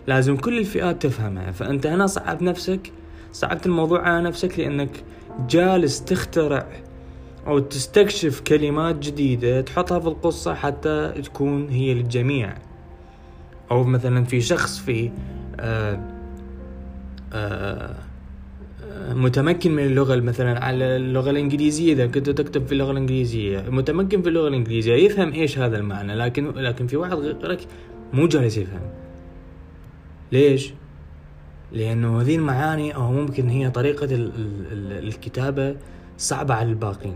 لازم 0.08 0.38
كل 0.38 0.58
الفئات 0.58 1.02
تفهمها. 1.04 1.52
فأنت 1.52 1.88
هنا 1.88 2.08
صعب 2.08 2.44
نفسك 2.44 2.92
صعبت 3.34 3.66
الموضوع 3.66 4.02
على 4.02 4.24
نفسك 4.24 4.60
لأنك 4.60 4.90
جالس 5.50 6.04
تخترع 6.04 6.68
أو 7.48 7.60
تستكشف 7.60 8.42
كلمات 8.42 8.96
جديدة 8.96 9.62
تحطها 9.62 10.00
في 10.00 10.08
القصة 10.08 10.54
حتى 10.54 11.14
تكون 11.24 11.70
هي 11.70 11.94
للجميع 11.94 12.54
أو 13.72 13.84
مثلا 13.84 14.24
في 14.24 14.42
شخص 14.42 14.80
في 14.80 15.12
آآ 15.60 16.02
آه، 17.34 17.96
آآ 17.98 18.08
متمكن 19.14 19.72
من 19.72 19.86
اللغة 19.86 20.16
مثلا 20.16 20.66
على 20.66 20.96
اللغة 20.96 21.30
الإنجليزية 21.30 21.94
إذا 21.94 22.08
كنت 22.08 22.30
تكتب 22.30 22.66
في 22.66 22.72
اللغة 22.72 22.92
الإنجليزية 22.92 23.60
متمكن 23.70 24.22
في 24.22 24.30
اللغة 24.30 24.48
الإنجليزية 24.48 24.94
يفهم 24.94 25.34
إيش 25.34 25.60
هذا 25.60 25.78
المعنى 25.78 26.16
لكن 26.16 26.52
لكن 26.52 26.88
في 26.88 26.98
واحد 26.98 27.14
غيرك 27.14 27.60
مو 28.14 28.28
جالس 28.28 28.58
يفهم 28.58 28.82
ليش؟ 30.32 30.74
لأنه 31.72 32.22
هذه 32.22 32.36
المعاني 32.36 32.96
أو 32.96 33.12
ممكن 33.12 33.50
هي 33.50 33.70
طريقة 33.70 34.08
الكتابة 34.12 35.76
صعبة 36.18 36.54
على 36.54 36.70
الباقين. 36.70 37.16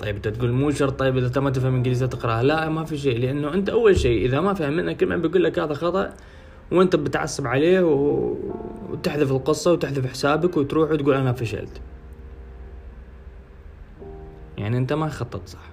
طيب 0.00 0.16
أنت 0.16 0.28
تقول 0.28 0.52
مو 0.52 0.70
شرط 0.70 0.98
طيب 0.98 1.16
إذا 1.16 1.26
انت 1.26 1.38
ما 1.38 1.50
تفهم 1.50 1.74
إنجليزي 1.74 2.06
تقرأها. 2.06 2.42
لا 2.42 2.68
ما 2.68 2.84
في 2.84 2.98
شيء 2.98 3.18
لأنه 3.18 3.54
أنت 3.54 3.68
أول 3.68 3.96
شيء 3.96 4.26
إذا 4.26 4.40
ما 4.40 4.54
فهم 4.54 4.72
منك 4.72 4.96
كلمة 4.96 5.16
بيقول 5.16 5.44
لك 5.44 5.58
هذا 5.58 5.74
خطأ 5.74 6.14
وأنت 6.72 6.96
بتعصب 6.96 7.46
عليه 7.46 7.80
وتحذف 7.80 9.30
القصة 9.30 9.72
وتحذف 9.72 10.06
حسابك 10.06 10.56
وتروح 10.56 10.90
وتقول 10.90 11.14
أنا 11.14 11.32
فشلت. 11.32 11.80
يعني 14.58 14.78
أنت 14.78 14.92
ما 14.92 15.08
خططت 15.08 15.48
صح؟ 15.48 15.70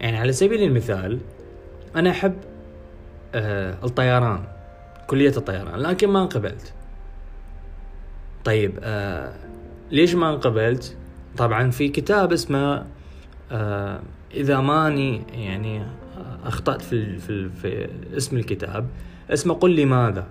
يعني 0.00 0.16
على 0.16 0.32
سبيل 0.32 0.62
المثال 0.62 1.18
أنا 1.96 2.10
أحب 2.10 2.34
الطيران 3.34 4.44
كلية 5.06 5.32
الطيران 5.36 5.80
لكن 5.80 6.08
ما 6.08 6.22
انقبلت. 6.22 6.72
طيب 8.44 8.78
آه 8.82 9.34
ليش 9.90 10.14
ما 10.14 10.30
انقبلت؟ 10.34 10.96
طبعا 11.36 11.70
في 11.70 11.88
كتاب 11.88 12.32
اسمه 12.32 12.86
آه 13.52 14.00
إذا 14.34 14.60
ماني 14.60 15.22
يعني 15.32 15.82
أخطأت 16.44 16.82
في 16.82 17.18
في, 17.18 17.48
في 17.50 17.88
اسم 18.16 18.36
الكتاب 18.36 18.88
اسمه 19.30 19.54
قل 19.54 19.70
لي 19.70 19.84
ماذا؟ 19.84 20.26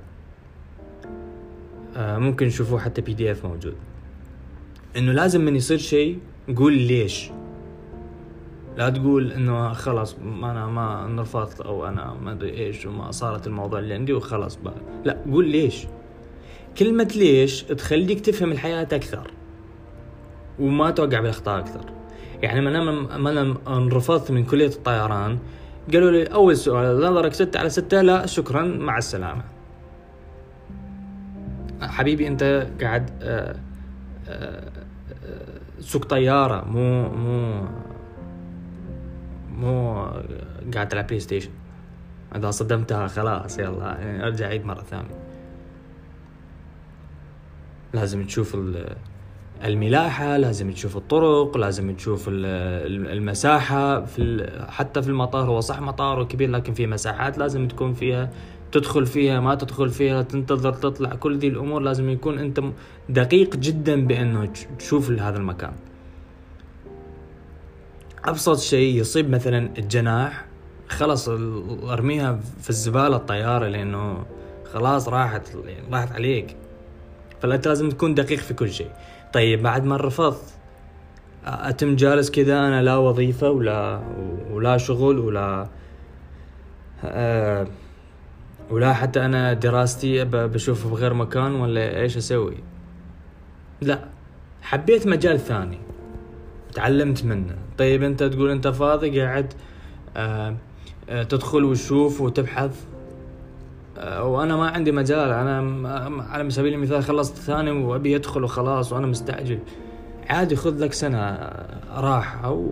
آه 1.95 2.17
ممكن 2.17 2.47
تشوفوه 2.47 2.79
حتى 2.79 3.01
PDF 3.01 3.45
موجود. 3.45 3.75
إنه 4.97 5.11
لازم 5.11 5.41
من 5.41 5.55
يصير 5.55 5.77
شيء 5.77 6.19
قول 6.55 6.73
ليش؟ 6.73 7.31
لا 8.77 8.89
تقول 8.89 9.31
إنه 9.31 9.73
خلاص 9.73 10.15
أنا 10.43 10.67
ما 10.67 11.05
انرفضت 11.05 11.61
أو 11.61 11.87
أنا 11.87 12.13
ما 12.13 12.31
أدري 12.31 12.49
إيش 12.49 12.85
وما 12.85 13.11
صارت 13.11 13.47
الموضوع 13.47 13.79
اللي 13.79 13.93
عندي 13.93 14.13
وخلاص 14.13 14.55
بقى. 14.55 14.75
لا 15.05 15.17
قول 15.31 15.47
ليش. 15.47 15.87
كلمة 16.77 17.11
ليش 17.15 17.63
تخليك 17.63 18.19
تفهم 18.19 18.51
الحياة 18.51 18.87
أكثر 18.91 19.31
وما 20.59 20.91
توقع 20.91 21.19
بالأخطاء 21.19 21.59
أكثر. 21.59 21.85
يعني 22.41 22.61
من 22.61 22.75
أنا 23.27 23.55
انرفضت 23.67 24.31
من 24.31 24.45
كلية 24.45 24.67
الطيران 24.67 25.39
قالوا 25.93 26.11
لي 26.11 26.23
أول 26.23 26.57
سؤال 26.57 27.01
نظرك 27.01 27.33
ستة 27.33 27.59
على 27.59 27.69
ستة 27.69 28.01
لا 28.01 28.25
شكرا 28.25 28.63
مع 28.63 28.97
السلامة. 28.97 29.43
حبيبي 31.81 32.27
أنت 32.27 32.67
قاعد 32.81 33.09
آه، 33.21 33.55
آه، 34.27 34.71
آه، 35.25 35.51
سوق 35.79 36.05
طيارة 36.05 36.65
مو 36.69 37.09
مو 37.09 37.63
مو 39.57 40.05
قاعد 40.73 40.87
تلعب 40.89 41.07
PlayStation. 41.07 41.51
إذا 42.35 42.51
صدمتها 42.51 43.07
خلاص 43.07 43.59
يلا 43.59 43.85
يعني 43.85 44.25
أرجع 44.25 44.47
عيد 44.47 44.65
مرة 44.65 44.81
ثانية. 44.81 45.21
لازم 47.93 48.25
تشوف 48.25 48.57
الملاحة 49.63 50.37
لازم 50.37 50.71
تشوف 50.71 50.97
الطرق 50.97 51.57
لازم 51.57 51.95
تشوف 51.95 52.25
المساحة 52.29 54.05
في 54.05 54.49
حتى 54.69 55.01
في 55.01 55.07
المطار 55.07 55.45
هو 55.45 55.59
صح 55.59 55.81
مطار 55.81 56.23
كبير 56.23 56.49
لكن 56.49 56.73
في 56.73 56.87
مساحات 56.87 57.37
لازم 57.37 57.67
تكون 57.67 57.93
فيها 57.93 58.29
تدخل 58.71 59.05
فيها 59.05 59.39
ما 59.39 59.55
تدخل 59.55 59.89
فيها 59.89 60.21
تنتظر 60.21 60.73
تطلع 60.73 61.15
كل 61.15 61.37
ذي 61.37 61.47
الأمور 61.47 61.81
لازم 61.81 62.09
يكون 62.09 62.39
أنت 62.39 62.61
دقيق 63.09 63.55
جدا 63.55 64.07
بأنه 64.07 64.49
تشوف 64.79 65.11
هذا 65.11 65.37
المكان. 65.37 65.73
أبسط 68.25 68.59
شيء 68.59 68.95
يصيب 68.95 69.29
مثلا 69.29 69.69
الجناح 69.77 70.45
خلص 70.89 71.29
أرميها 71.89 72.39
في 72.61 72.69
الزبالة 72.69 73.15
الطيارة 73.15 73.67
لأنه 73.67 74.25
خلاص 74.73 75.07
راحت 75.07 75.41
راحت 75.91 76.11
عليك. 76.11 76.55
فأنت 77.41 77.67
لازم 77.67 77.89
تكون 77.89 78.13
دقيق 78.13 78.39
في 78.39 78.53
كل 78.53 78.71
شيء. 78.71 78.91
طيب 79.33 79.63
بعد 79.63 79.85
ما 79.85 79.97
رفضت 79.97 80.53
أتم 81.45 81.95
جالس 81.95 82.31
كذا 82.31 82.59
أنا 82.59 82.81
لا 82.81 82.97
وظيفة 82.97 83.49
ولا 83.49 84.01
ولا 84.51 84.77
شغل 84.77 85.19
ولا 85.19 85.67
أه 87.03 87.67
ولا 88.69 88.93
حتى 88.93 89.25
أنا 89.25 89.53
دراستي 89.53 90.25
بشوف 90.25 90.87
بغير 90.87 91.13
مكان 91.13 91.55
ولا 91.55 91.99
إيش 91.99 92.17
أسوي. 92.17 92.57
لا 93.81 93.99
حبيت 94.61 95.07
مجال 95.07 95.39
ثاني. 95.39 95.79
تعلمت 96.73 97.25
منه. 97.25 97.55
طيب 97.81 98.03
أنت 98.03 98.23
تقول 98.23 98.51
أنت 98.51 98.67
فاضي 98.67 99.21
قاعد 99.21 99.53
أه 100.17 100.55
أه 101.09 101.23
تدخل 101.23 101.63
وتشوف 101.63 102.21
وتبحث. 102.21 102.83
وأنا 104.19 104.55
ما 104.55 104.69
عندي 104.69 104.91
مجال 104.91 105.31
أنا 105.31 106.23
على 106.29 106.49
سبيل 106.49 106.73
المثال 106.73 107.03
خلصت 107.03 107.35
ثاني 107.35 107.71
وأبي 107.71 108.15
ادخل 108.15 108.43
وخلاص 108.43 108.93
وأنا 108.93 109.07
مستعجل. 109.07 109.59
عادي 110.29 110.55
خذ 110.55 110.79
لك 110.79 110.93
سنة 110.93 111.49
راحة 111.95 112.51
و... 112.51 112.69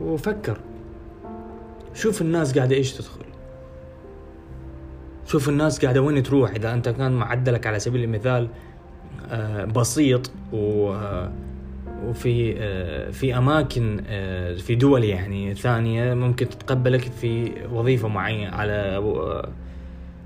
وفكر. 0.00 0.58
شوف 1.94 2.22
الناس 2.22 2.58
قاعدة 2.58 2.76
إيش 2.76 2.92
تدخل. 2.92 3.24
شوف 5.26 5.48
الناس 5.48 5.84
قاعدة 5.84 6.02
وين 6.02 6.22
تروح. 6.22 6.50
إذا 6.50 6.74
أنت 6.74 6.88
كان 6.88 7.12
معدلك 7.12 7.66
على 7.66 7.78
سبيل 7.78 8.04
المثال 8.04 8.48
آه، 9.30 9.64
بسيط 9.64 10.30
و 10.52 10.94
وفي 12.04 12.54
آه، 12.58 13.10
في 13.10 13.38
أماكن 13.38 14.02
آه، 14.06 14.54
في 14.54 14.74
دول 14.74 15.04
يعني 15.04 15.54
ثانية 15.54 16.14
ممكن 16.14 16.48
تتقبلك 16.48 17.00
في 17.00 17.52
وظيفة 17.72 18.08
معينة 18.08 18.50
على 18.50 18.72
آه، 18.72 19.48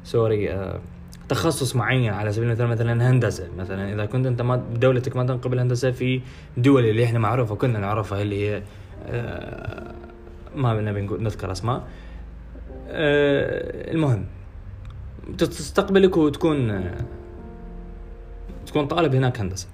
سوري 0.04 0.72
تخصص 1.28 1.76
معين 1.76 2.12
على 2.12 2.32
سبيل 2.32 2.48
المثال 2.48 2.66
مثلا 2.66 3.10
هندسة. 3.10 3.48
مثلا 3.58 3.92
إذا 3.92 4.06
كنت 4.06 4.26
أنت 4.26 4.42
ما 4.42 4.56
دولتك 4.56 5.16
ما 5.16 5.24
تنقبل 5.24 5.58
هندسه 5.58 5.90
في 5.90 6.20
دول 6.56 6.84
اللي 6.84 7.04
إحنا 7.04 7.18
معروفة 7.18 7.54
كنا 7.54 7.78
نعرفها 7.78 8.22
اللي 8.22 8.48
هي 8.48 8.62
ما 10.56 10.80
نقول 10.82 11.22
نذكر 11.22 11.52
أسماء. 11.52 11.88
المهم 12.88 14.24
تستقبلك 15.38 16.16
وتكون 16.16 16.90
تكون 18.66 18.86
طالب 18.86 19.14
هناك 19.14 19.40
هندسة. 19.40 19.68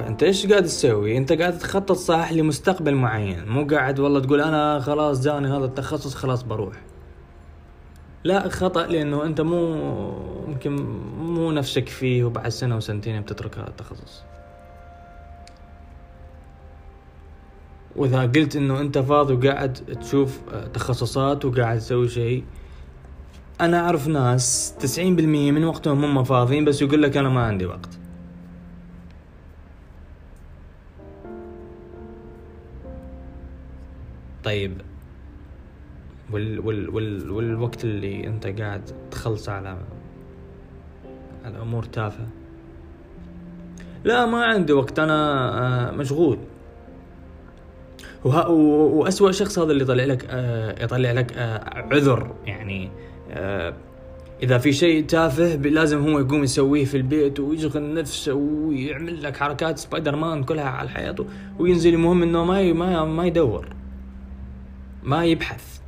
فأنت 0.00 0.22
إيش 0.22 0.46
قاعد 0.46 0.64
تسوي؟ 0.64 1.16
أنت 1.16 1.32
قاعد 1.32 1.58
تخطط 1.58 1.92
صح 1.96 2.32
لمستقبل 2.32 2.94
معين. 2.94 3.48
مو 3.48 3.66
قاعد 3.66 4.00
والله 4.00 4.20
تقول 4.20 4.40
أنا 4.40 4.80
خلاص 4.80 5.24
جاني 5.24 5.48
هذا 5.48 5.64
التخصص 5.64 6.14
خلاص 6.14 6.42
بروح. 6.42 6.74
لا 8.24 8.48
خطأ 8.48 8.86
لأنه 8.86 9.24
أنت 9.24 9.40
مو 9.40 9.74
يمكن 10.48 10.76
مو 11.18 11.52
نفسك 11.52 11.88
فيه 11.88 12.24
وبعد 12.24 12.48
سنة 12.48 12.76
وسنتين 12.76 13.20
بتترك 13.20 13.58
هذا 13.58 13.68
التخصص. 13.68 14.22
وإذا 17.96 18.20
قلت 18.20 18.56
إنه 18.56 18.80
أنت 18.80 18.98
فاضي 18.98 19.34
وقاعد 19.34 19.72
تشوف 19.72 20.40
تخصصات 20.74 21.44
وقاعد 21.44 21.78
تسوي 21.78 22.08
شيء 22.08 22.44
أنا 23.60 23.80
أعرف 23.80 24.08
ناس 24.08 24.74
تسعين 24.80 25.16
بالمية 25.16 25.52
من 25.52 25.64
وقتهم 25.64 26.04
هم 26.04 26.24
فاضيين 26.24 26.64
بس 26.64 26.82
يقول 26.82 27.02
لك 27.02 27.16
أنا 27.16 27.28
ما 27.28 27.40
عندي 27.40 27.66
وقت. 27.66 27.99
طيب 34.44 34.72
وال 36.32 36.60
وال 36.60 36.90
وال 36.90 37.30
والوقت 37.30 37.84
اللي 37.84 38.26
انت 38.26 38.46
قاعد 38.46 38.82
تخلص 39.10 39.48
على 39.48 39.78
على 41.44 41.62
أمور 41.62 41.82
تافهة؟ 41.82 42.26
لا 44.04 44.26
ما 44.26 44.44
عندي 44.44 44.72
وقت 44.72 44.98
أنا 44.98 45.88
آه، 45.88 45.90
مشغول. 45.90 46.38
وه... 48.24 48.48
وأسوأ 48.48 49.32
شخص 49.32 49.58
هذا 49.58 49.72
اللي 49.72 49.82
يطلع 49.82 50.04
لك 50.04 50.26
آه، 50.30 50.84
يطلع 50.84 51.12
لك 51.12 51.32
آه، 51.36 51.60
عذر 51.92 52.34
يعني 52.46 52.90
إذا 54.42 54.58
في 54.58 54.72
شيء 54.72 55.04
تافه 55.04 55.56
لازم 55.56 56.08
هو 56.08 56.18
يقوم 56.18 56.44
يسويه 56.44 56.84
في 56.84 56.96
البيت 56.96 57.40
ويشغل 57.40 57.94
نفسه 57.94 58.34
ويعمل 58.34 59.22
لك 59.22 59.36
حركات 59.36 59.78
سبايدر 59.78 60.16
مان 60.16 60.44
كلها 60.44 60.64
على 60.64 60.88
حياته 60.88 61.26
وينزل 61.58 61.94
المهم 61.94 62.22
إنه 62.22 62.44
ما 62.44 62.72
ما 62.72 63.04
ما 63.04 63.26
يدور. 63.26 63.79
ما 65.02 65.24
يبحث 65.24 65.80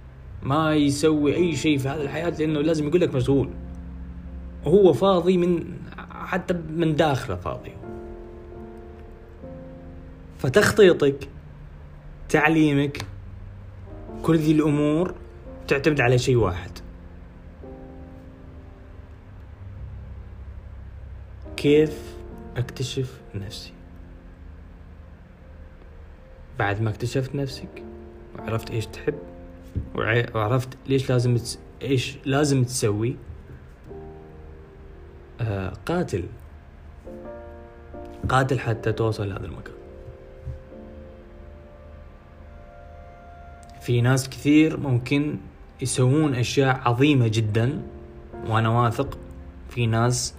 ما 0.42 0.74
يسوي 0.74 1.36
أي 1.36 1.56
شيء 1.56 1.78
في 1.78 1.88
هذه 1.88 2.02
الحياة 2.02 2.30
لأنه 2.30 2.60
لازم 2.60 2.88
يقول 2.88 3.00
لك 3.00 3.14
مشغول 3.14 3.50
وهو 4.64 4.92
فاضي 4.92 5.36
من 5.36 5.64
حتى 6.10 6.54
من 6.54 6.96
داخله 6.96 7.36
فاضي. 7.36 7.72
فتخطيطك 10.38 11.28
تعليمك 12.28 13.06
كل 14.22 14.36
ذي 14.36 14.52
الأمور 14.52 15.14
تعتمد 15.68 16.00
على 16.00 16.18
شيء 16.18 16.36
واحد. 16.36 16.70
كيف 21.56 22.16
أكتشف 22.56 23.20
نفسي؟ 23.34 23.72
بعد 26.58 26.80
ما 26.82 26.90
اكتشفت 26.90 27.34
نفسك؟ 27.34 27.82
وعرفت 28.42 28.70
إيش 28.70 28.86
تحب 28.86 29.14
وعرفت 30.34 30.68
ليش 30.86 31.10
لازم 31.10 31.36
تس... 31.36 31.58
إيش 31.82 32.16
لازم 32.24 32.64
تسوي. 32.64 33.16
آه 35.40 35.72
قاتل. 35.86 36.24
قاتل 38.28 38.60
حتى 38.60 38.92
توصل 38.92 39.28
لهذا 39.28 39.46
المكان. 39.46 39.74
في 43.80 44.00
ناس 44.00 44.28
كثير 44.28 44.80
ممكن 44.80 45.36
يسوون 45.80 46.34
أشياء 46.34 46.80
عظيمة 46.84 47.28
جدا 47.28 47.82
وأنا 48.46 48.68
واثق 48.68 49.18
في 49.70 49.86
ناس 49.86 50.34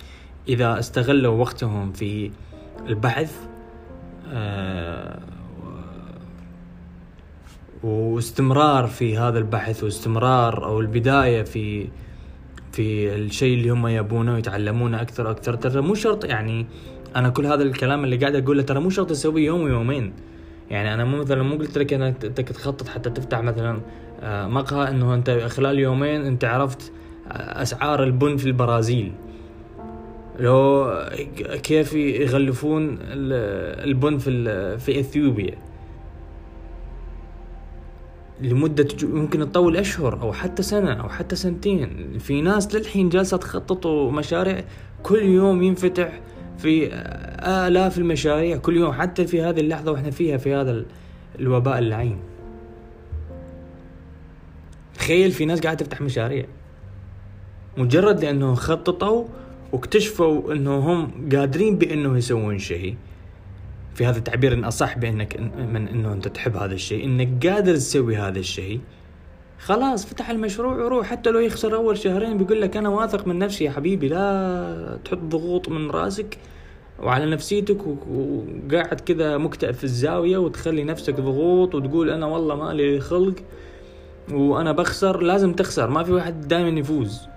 إذا 0.47 0.79
استغلوا 0.79 1.41
وقتهم 1.41 1.91
في 1.91 2.31
البحث 2.87 3.47
آه 4.27 5.19
واستمرار 7.83 8.87
في 8.87 9.17
هذا 9.17 9.39
البحث 9.39 9.83
واستمرار 9.83 10.65
أو 10.65 10.79
البداية 10.79 11.43
في 11.43 11.87
في 12.71 13.15
الشيء 13.15 13.57
اللي 13.57 13.69
هم 13.69 13.87
يبونه 13.87 14.33
ويتعلمونه 14.33 15.01
أكثر 15.01 15.27
وأكثر. 15.27 15.55
ترى 15.55 15.81
مو 15.81 15.95
شرط 15.95 16.25
يعني 16.25 16.65
أنا 17.15 17.29
كل 17.29 17.45
هذا 17.45 17.63
الكلام 17.63 18.03
اللي 18.03 18.17
قاعد 18.17 18.35
أقوله 18.35 18.61
ترى 18.61 18.79
مو 18.79 18.89
شرط 18.89 19.09
تسويه 19.09 19.45
يوم 19.45 19.61
ويومين. 19.61 20.13
يعني 20.69 20.93
أنا 20.93 21.05
مو 21.05 21.17
مثلا 21.17 21.43
مو 21.43 21.55
قلت 21.55 21.77
لك 21.77 21.93
انك 21.93 22.25
انك 22.25 22.49
تخطط 22.49 22.87
حتى 22.87 23.09
تفتح 23.09 23.39
مثلا 23.39 23.79
آه، 24.21 24.47
مقهى 24.47 24.89
إنه 24.89 25.13
أنت 25.13 25.29
خلال 25.29 25.79
يومين 25.79 26.21
أنت 26.21 26.45
عرفت 26.45 26.91
آه، 27.27 27.61
أسعار 27.61 28.03
البن 28.03 28.37
في 28.37 28.45
البرازيل. 28.45 29.11
لو 30.39 30.93
كيف 31.63 31.93
يغلفون 31.93 32.97
البن 33.01 34.17
في 34.17 34.77
في 34.77 34.99
إثيوبيا. 34.99 35.72
لمدة 38.43 38.87
ممكن 39.03 39.39
تطول 39.39 39.77
أشهر 39.77 40.21
أو 40.21 40.33
حتى 40.33 40.63
سنة 40.63 40.93
أو 40.93 41.09
حتى 41.09 41.35
سنتين. 41.35 42.17
في 42.19 42.41
ناس 42.41 42.75
للحين 42.75 43.09
جالسة 43.09 43.37
تخطط 43.37 43.87
مشاريع 43.87 44.63
كل 45.03 45.21
يوم 45.21 45.63
ينفتح 45.63 46.19
في 46.57 46.93
آلاف 47.67 47.97
المشاريع 47.97 48.57
كل 48.57 48.77
يوم 48.77 48.91
حتى 48.91 49.27
في 49.27 49.41
هذه 49.41 49.59
اللحظة 49.59 49.91
وإحنا 49.91 50.11
فيها 50.11 50.37
في 50.37 50.53
هذا 50.53 50.85
الوباء 51.39 51.79
اللعين. 51.79 52.17
تخيل 54.95 55.31
في 55.31 55.45
ناس 55.45 55.61
قاعدة 55.61 55.85
تفتح 55.85 56.01
مشاريع. 56.01 56.45
مجرد 57.77 58.23
لأنه 58.23 58.55
خططوا 58.55 59.25
واكتشفوا 59.71 60.53
أنه 60.53 60.79
هم 60.79 61.29
قادرين 61.35 61.77
بأنه 61.77 62.17
يسوون 62.17 62.59
شيء. 62.59 62.95
في 63.95 64.05
هذا 64.05 64.17
التعبير 64.17 64.53
إن 64.53 64.63
أصح 64.63 64.97
بإنك 64.97 65.39
من 65.73 65.87
إنه 65.87 66.13
أنت 66.13 66.27
تحب 66.27 66.57
هذا 66.57 66.73
الشيء 66.73 67.05
إنك 67.05 67.47
قادر 67.47 67.75
تسوي 67.75 68.17
هذا 68.17 68.39
الشيء 68.39 68.79
خلاص 69.59 70.05
فتح 70.05 70.29
المشروع 70.29 70.75
وروح. 70.75 71.07
حتى 71.07 71.29
لو 71.29 71.39
يخسر 71.39 71.75
أول 71.75 71.97
شهرين 71.97 72.37
بيقول 72.37 72.61
لك 72.61 72.77
أنا 72.77 72.89
واثق 72.89 73.27
من 73.27 73.39
نفسي 73.39 73.63
يا 73.63 73.71
حبيبي 73.71 74.07
لا 74.07 74.99
تحط 75.05 75.17
ضغوط 75.17 75.69
من 75.69 75.91
راسك 75.91 76.37
وعلى 76.99 77.31
نفسيتك 77.31 77.77
وقاعد 77.87 78.99
كذا 78.99 79.37
مكتئب 79.37 79.73
في 79.73 79.83
الزاوية 79.83 80.37
وتخلي 80.37 80.83
نفسك 80.83 81.15
ضغوط 81.15 81.75
وتقول 81.75 82.09
أنا 82.09 82.25
والله 82.25 82.55
ما 82.55 82.73
لي 82.73 82.99
خلق 82.99 83.35
وأنا 84.31 84.71
بخسر 84.71 85.21
لازم 85.21 85.53
تخسر 85.53 85.89
ما 85.89 86.03
في 86.03 86.11
واحد 86.11 86.47
دائما 86.47 86.79
يفوز. 86.79 87.32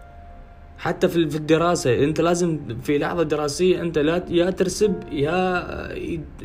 حتى 0.78 1.08
في 1.08 1.16
الدراسة 1.16 2.04
أنت 2.04 2.20
لازم 2.20 2.58
في 2.82 2.98
لحظة 2.98 3.22
دراسية 3.22 3.80
أنت 3.80 3.98
لا 3.98 4.24
يا 4.28 4.50
ترسب 4.50 4.94
يا 5.12 5.66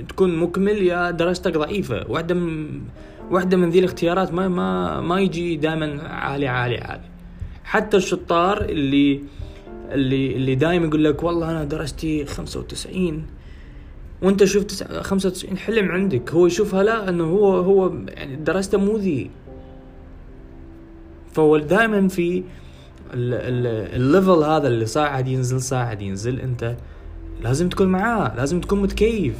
تكون 0.10 0.36
مكمل 0.36 0.78
يا 0.84 1.12
دراستك 1.12 1.58
ضعيفة. 1.58 2.06
واحدة 2.10 2.36
من 2.36 2.82
واحدة 3.32 3.58
من 3.58 3.70
ذي 3.70 3.80
الاختيارات 3.80 4.34
ما 4.34 4.48
ما 4.48 5.02
ما 5.02 5.20
يجي 5.20 5.56
دائما 5.56 6.04
عالي 6.08 6.48
عالي 6.48 6.78
عالي. 6.78 7.04
حتى 7.63 7.98
الشطار 7.98 8.62
اللي 8.62 9.22
اللي 9.91 10.36
اللي 10.36 10.56
دائما 10.56 10.86
يقول 10.86 11.04
لك 11.04 11.24
والله 11.24 11.52
أنا 11.52 11.63
درستي 11.63 12.26
95 12.26 13.26
وأنت 14.22 14.44
شفت 14.44 14.84
95 14.84 15.58
حلم 15.58 15.91
عندك. 15.91 16.32
هو 16.32 16.48
يشوفها 16.48 16.84
لا 16.84 17.10
إنه 17.10 17.24
هو 17.24 17.58
هو 17.58 17.94
يعني 18.08 18.36
درسته 18.36 18.78
مو 18.78 18.98
ذي. 18.98 19.32
فهو 21.34 21.58
دائما 21.58 22.08
في 22.08 22.44
الليفل 23.13 24.43
هذا 24.43 24.67
اللي 24.67 24.86
صاعد 24.86 25.28
ينزل 25.28 25.62
صاعد 25.62 26.02
ينزل. 26.02 26.39
انت 26.39 26.76
لازم 27.41 27.69
تكون 27.69 27.88
معاه 27.88 28.36
لازم 28.36 28.62
تكون 28.62 28.82
متكيف. 28.82 29.36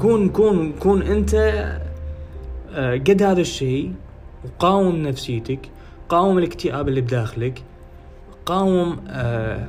كون 0.00 0.28
كون 0.28 0.72
كون 0.72 1.02
انت 1.02 1.34
آه، 2.74 2.94
قد 2.94 3.22
هذا 3.22 3.40
الشيء 3.40 3.92
وقاوم 4.44 4.96
نفسيتك 4.96 5.58
قاوم 6.08 6.38
الاكتئاب 6.38 6.88
اللي 6.88 7.00
بداخلك 7.00 7.62
قاوم 8.46 9.00
آآ 9.08 9.56
آه، 9.56 9.68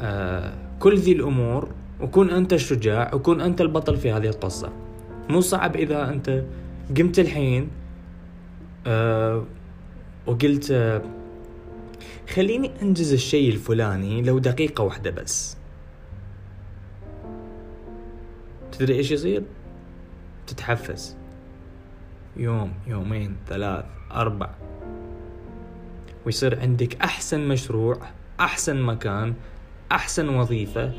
آآ 0.00 0.48
آه، 0.48 0.52
كل 0.80 0.98
ذي 0.98 1.12
الأمور 1.12 1.68
وكون 2.00 2.30
انت 2.30 2.52
الشجاع 2.52 3.14
وكون 3.14 3.40
انت 3.40 3.60
البطل 3.60 3.96
في 3.96 4.12
هذه 4.12 4.26
القصة. 4.26 4.72
مو 5.28 5.40
صعب 5.40 5.76
إذا 5.76 6.08
انت 6.08 6.44
قمت 6.96 7.18
الحين 7.18 7.68
وقلت 10.26 10.72
خليني 12.34 12.70
أنجز 12.82 13.12
الشيء 13.12 13.52
الفلاني 13.52 14.22
لو 14.22 14.38
دقيقة 14.38 14.84
واحدة 14.84 15.10
بس. 15.10 15.56
تدري 18.72 18.94
إيش 18.94 19.10
يصير؟ 19.10 19.42
تتحفز. 20.46 21.16
يوم 22.36 22.72
يومين 22.86 23.36
ثلاث 23.48 23.84
أربع. 24.12 24.50
ويصير 26.26 26.60
عندك 26.60 27.02
أحسن 27.02 27.48
مشروع 27.48 27.98
أحسن 28.40 28.82
مكان 28.82 29.34
أحسن 29.92 30.28
وظيفة 30.28 30.92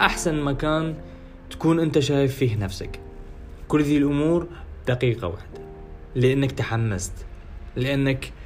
أحسن 0.00 0.42
مكان 0.42 0.94
تكون 1.50 1.80
أنت 1.80 1.98
شايف 1.98 2.36
فيه 2.36 2.56
نفسك. 2.56 3.00
كل 3.68 3.82
ذي 3.82 3.98
الأمور 3.98 4.46
دقيقة 4.88 5.28
واحدة. 5.28 5.60
لأنك 6.14 6.52
تحمست 6.52 7.12
لأنك 7.76 8.24
آه، 8.24 8.43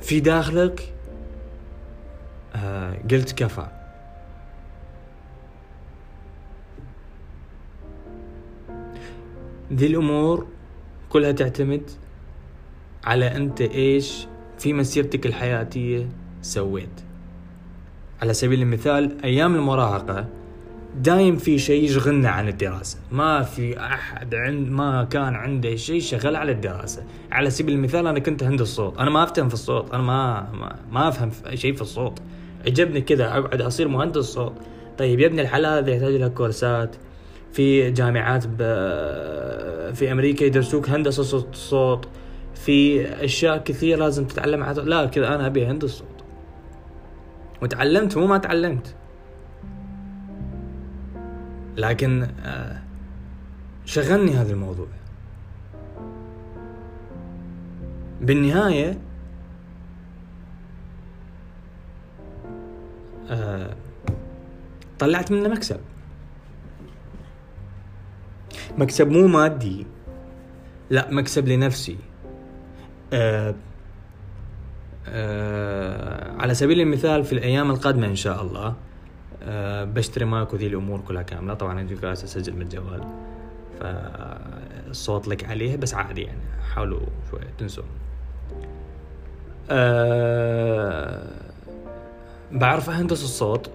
في 0.00 0.20
داخلك 0.20 0.94
آه 2.54 2.96
قلت 3.10 3.32
كفى. 3.32 3.66
ذي 9.72 9.86
الأمور 9.86 10.46
كلها 11.08 11.32
تعتمد 11.32 11.90
على 13.04 13.36
أنت 13.36 13.60
إيش 13.60 14.26
في 14.58 14.72
مسيرتك 14.72 15.26
الحياتية 15.26 16.08
سويت. 16.42 17.00
على 18.22 18.34
سبيل 18.34 18.62
المثال 18.62 19.24
أيام 19.24 19.54
المراهقة 19.54 20.28
دايم 20.96 21.36
في 21.36 21.58
شيء 21.58 21.84
يشغلنا 21.84 22.28
عن 22.28 22.48
الدراسة. 22.48 22.98
ما 23.12 23.42
في 23.42 23.80
أحد 23.80 24.34
عند 24.34 24.68
ما 24.68 25.04
كان 25.04 25.34
عنده 25.34 25.76
شيء 25.76 26.00
شغل 26.00 26.36
على 26.36 26.52
الدراسة. 26.52 27.02
على 27.32 27.50
سبيل 27.50 27.74
المثال 27.74 28.06
أنا 28.06 28.18
كنت 28.18 28.42
هندس 28.42 28.68
صوت. 28.68 28.98
أنا 28.98 29.10
ما 29.10 29.22
أفتهم 29.22 29.48
في 29.48 29.54
الصوت. 29.54 29.94
أنا 29.94 30.02
ما 30.02 30.50
ما, 30.52 30.76
ما 30.90 31.08
أفهم 31.08 31.30
في 31.30 31.56
شيء 31.56 31.74
في 31.74 31.82
الصوت. 31.82 32.18
عجبني 32.66 33.00
كذا 33.00 33.28
أقعد 33.28 33.60
أصير 33.60 33.88
مهندس 33.88 34.24
صوت. 34.24 34.52
طيب 34.98 35.20
يا 35.20 35.26
ابن 35.26 35.40
الحلال 35.40 35.84
هذا 35.84 35.90
يحتاج 35.90 36.14
لك 36.14 36.34
كورسات. 36.34 36.96
في 37.52 37.90
جامعات 37.90 38.46
ب... 38.46 38.58
في 39.94 40.12
أمريكا 40.12 40.44
يدرسوك 40.44 40.90
هندسة 40.90 41.46
صوت 41.52 42.08
في 42.54 43.06
أشياء 43.24 43.58
كثير 43.58 43.98
لازم 43.98 44.24
تتعلم 44.24 44.64
لا 44.64 45.06
كذا 45.06 45.34
أنا 45.34 45.46
أبي 45.46 45.66
هندس 45.66 45.90
صوت. 45.90 46.24
وتعلمت 47.62 48.16
مو 48.16 48.26
ما 48.26 48.38
تعلمت. 48.38 48.94
لكن 51.76 52.22
آه، 52.44 52.82
شغلني 53.84 54.32
هذا 54.32 54.52
الموضوع. 54.52 54.86
بالنهاية 58.20 58.98
آه، 63.30 63.74
طلعت 64.98 65.32
منه 65.32 65.48
مكسب. 65.48 65.80
مكسب 68.78 69.08
مو 69.08 69.26
مادي. 69.26 69.86
لا 70.90 71.10
مكسب 71.10 71.48
لنفسي. 71.48 71.98
أه 73.12 73.54
أه 75.08 76.36
على 76.36 76.54
سبيل 76.54 76.80
المثال 76.80 77.24
في 77.24 77.32
الأيام 77.32 77.70
القادمة 77.70 78.06
إن 78.06 78.14
شاء 78.14 78.42
الله 78.42 78.76
أه 79.46 79.84
بشتري 79.84 80.24
ماك 80.24 80.52
وذي 80.52 80.66
الأمور 80.66 81.00
كلها 81.00 81.22
كاملة. 81.22 81.54
طبعا 81.54 81.80
أنت 81.80 81.92
جالس 81.92 82.24
اسجل 82.24 82.52
من 82.56 82.62
الجوال 82.62 83.00
ف 83.80 83.84
الصوت 84.90 85.28
لك 85.28 85.44
عليه 85.44 85.76
بس 85.76 85.94
عادي 85.94 86.22
يعني 86.22 86.40
حاولوا 86.74 87.00
شوية 87.30 87.50
تنسون 87.58 87.84
أه 89.70 91.26
بعرف 92.52 92.90
أهندس 92.90 93.24
الصوت 93.24 93.70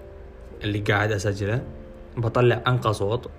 اللي 0.64 0.78
قاعد 0.78 1.12
أسجله 1.12 1.62
بطلع 2.16 2.62
أنقى 2.66 2.94
صوت. 2.94 3.30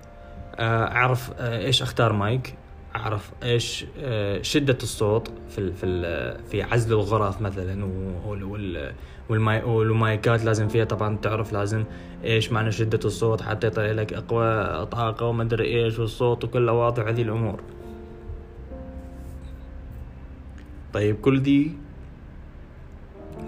أه 0.56 0.84
أعرف 0.84 1.32
أه 1.38 1.58
إيش 1.58 1.82
أختار 1.82 2.12
مايك. 2.12 2.54
أعرف 2.96 3.32
إيش 3.42 3.84
أه 3.98 4.42
شدة 4.42 4.78
الصوت 4.82 5.32
في 5.48 5.72
في 5.72 5.86
في 6.50 6.62
عزل 6.62 6.92
الغرف 6.92 7.40
مثلا 7.40 7.84
والماي 9.28 9.62
والمايكات 9.62 10.44
لازم 10.44 10.68
فيها 10.68 10.84
طبعا 10.84 11.16
تعرف 11.16 11.52
لازم 11.52 11.84
إيش 12.24 12.52
معنى 12.52 12.72
شدة 12.72 13.00
الصوت 13.04 13.42
حتى 13.42 13.66
يطلع 13.66 13.90
لك 13.90 14.12
أقوى 14.12 14.86
طاقة 14.86 15.26
وما 15.26 15.42
أدري 15.42 15.84
إيش 15.84 15.98
والصوت 15.98 16.44
وكله 16.44 16.72
واضح 16.72 17.06
هذه 17.06 17.22
الأمور. 17.22 17.60
طيب 20.92 21.16
كل 21.20 21.42
دي 21.42 21.72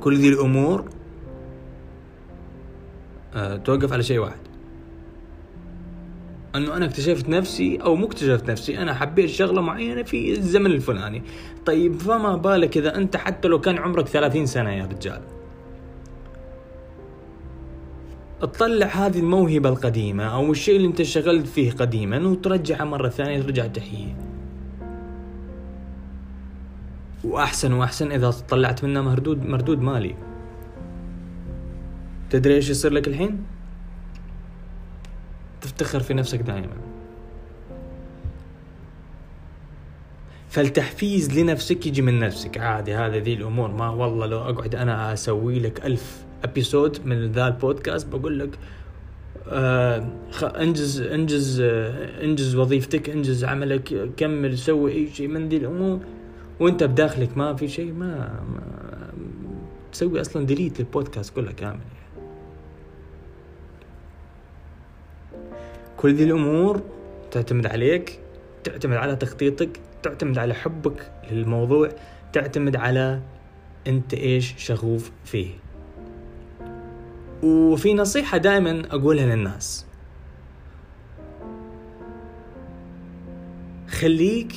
كل 0.01 0.17
ذي 0.17 0.29
الأمور 0.29 0.85
أه 3.35 3.57
توقف 3.57 3.93
على 3.93 4.03
شيء 4.03 4.19
واحد. 4.19 4.46
انه 6.55 6.77
أنا 6.77 6.85
اكتشفت 6.85 7.29
نفسي 7.29 7.77
أو 7.77 7.97
مو 7.97 8.07
اكتشفت 8.07 8.51
نفسي 8.51 8.79
أنا 8.79 8.95
حبيت 8.95 9.31
شغلة 9.31 9.61
معينة 9.61 10.03
في 10.03 10.33
الزمن 10.33 10.67
الفلاني. 10.67 11.23
طيب 11.67 11.95
فما 12.01 12.37
بالك 12.37 12.77
إذا 12.77 12.97
أنت 12.97 13.17
حتى 13.17 13.49
لو 13.49 13.61
كان 13.61 13.79
عمرك 13.79 14.09
30 14.09 14.47
سنة 14.47 14.71
يا 14.71 14.87
رجال؟ 14.87 15.21
تطلع 18.41 18.87
هذه 18.87 19.19
الموهبة 19.19 19.69
القديمة 19.69 20.25
أو 20.25 20.53
الشيء 20.53 20.77
اللي 20.77 20.89
أنت 20.89 21.01
اشتغلت 21.01 21.47
فيه 21.47 21.71
قديما 21.71 22.29
وترجعه 22.29 22.85
مرة 22.85 23.09
ثانية 23.09 23.43
ترجع 23.43 23.67
تحييه. 23.67 24.17
وأحسن 27.25 27.73
وأحسن 27.73 28.13
إذا 28.13 28.31
طلعت 28.31 28.85
منه 28.85 29.03
مردود 29.03 29.47
مردود 29.47 29.81
مالي. 29.81 30.15
تدري 32.31 32.55
إيش 32.55 32.71
يصير 32.71 32.93
لك 32.93 33.09
الحين؟ 33.09 33.56
تفتخر 35.67 36.01
في 36.01 36.15
نفسك 36.15 36.39
دائما 36.39 36.77
فالتحفيز 40.49 41.39
لنفسك 41.39 41.87
يجي 41.87 42.03
من 42.03 42.21
نفسك. 42.21 42.59
عادي 42.59 42.95
هذا 42.95 43.19
ذي 43.19 43.35
الأمور. 43.35 43.71
ما 43.71 43.89
والله 43.89 44.27
لو 44.27 44.39
أقعد 44.39 44.75
أنا 44.75 45.13
أسوي 45.13 45.59
لك 45.59 45.87
ألف 45.87 46.25
episode 46.45 47.07
من 47.07 47.33
ذا 47.33 47.47
البودكاست 47.47 48.09
بقول 48.09 48.39
لك 48.39 48.59
آه 49.49 50.09
انجز 50.43 51.01
انجز 51.01 51.61
آه 51.61 52.25
انجز 52.25 52.57
وظيفتك 52.57 53.11
انجز 53.11 53.45
عملك 53.45 54.11
كمل 54.17 54.59
سوي 54.59 54.93
أي 54.93 55.15
شيء 55.15 55.29
من 55.29 55.49
ذي 55.49 55.57
الأمور. 55.57 56.01
وأنت 56.61 56.85
بداخلك 56.85 57.37
ما 57.37 57.55
في 57.55 57.69
شيء 57.69 57.93
ما, 57.93 58.41
ما 58.53 58.63
تسوي 59.93 60.21
أصلا 60.21 60.47
ديليت 60.47 60.79
للبودكاست 60.79 61.35
كله 61.35 61.53
كامل. 61.53 61.96
كل 65.97 66.15
ذي 66.15 66.25
الأمور 66.25 66.83
تعتمد 67.31 67.67
عليك 67.67 68.21
تعتمد 68.65 68.97
على 68.97 69.17
تخطيطك 69.17 69.81
تعتمد 70.03 70.39
على 70.39 70.55
حبك 70.55 71.13
للموضوع 71.31 71.89
تعتمد 72.33 72.77
على 72.77 73.21
أنت 73.87 74.15
إيش 74.15 74.55
شغوف 74.59 75.11
فيه. 75.25 75.51
وفي 77.43 77.95
نصيحة 77.95 78.39
دائما 78.39 78.83
أقولها 78.91 79.37
للناس. 79.37 79.87
خليك 83.89 84.53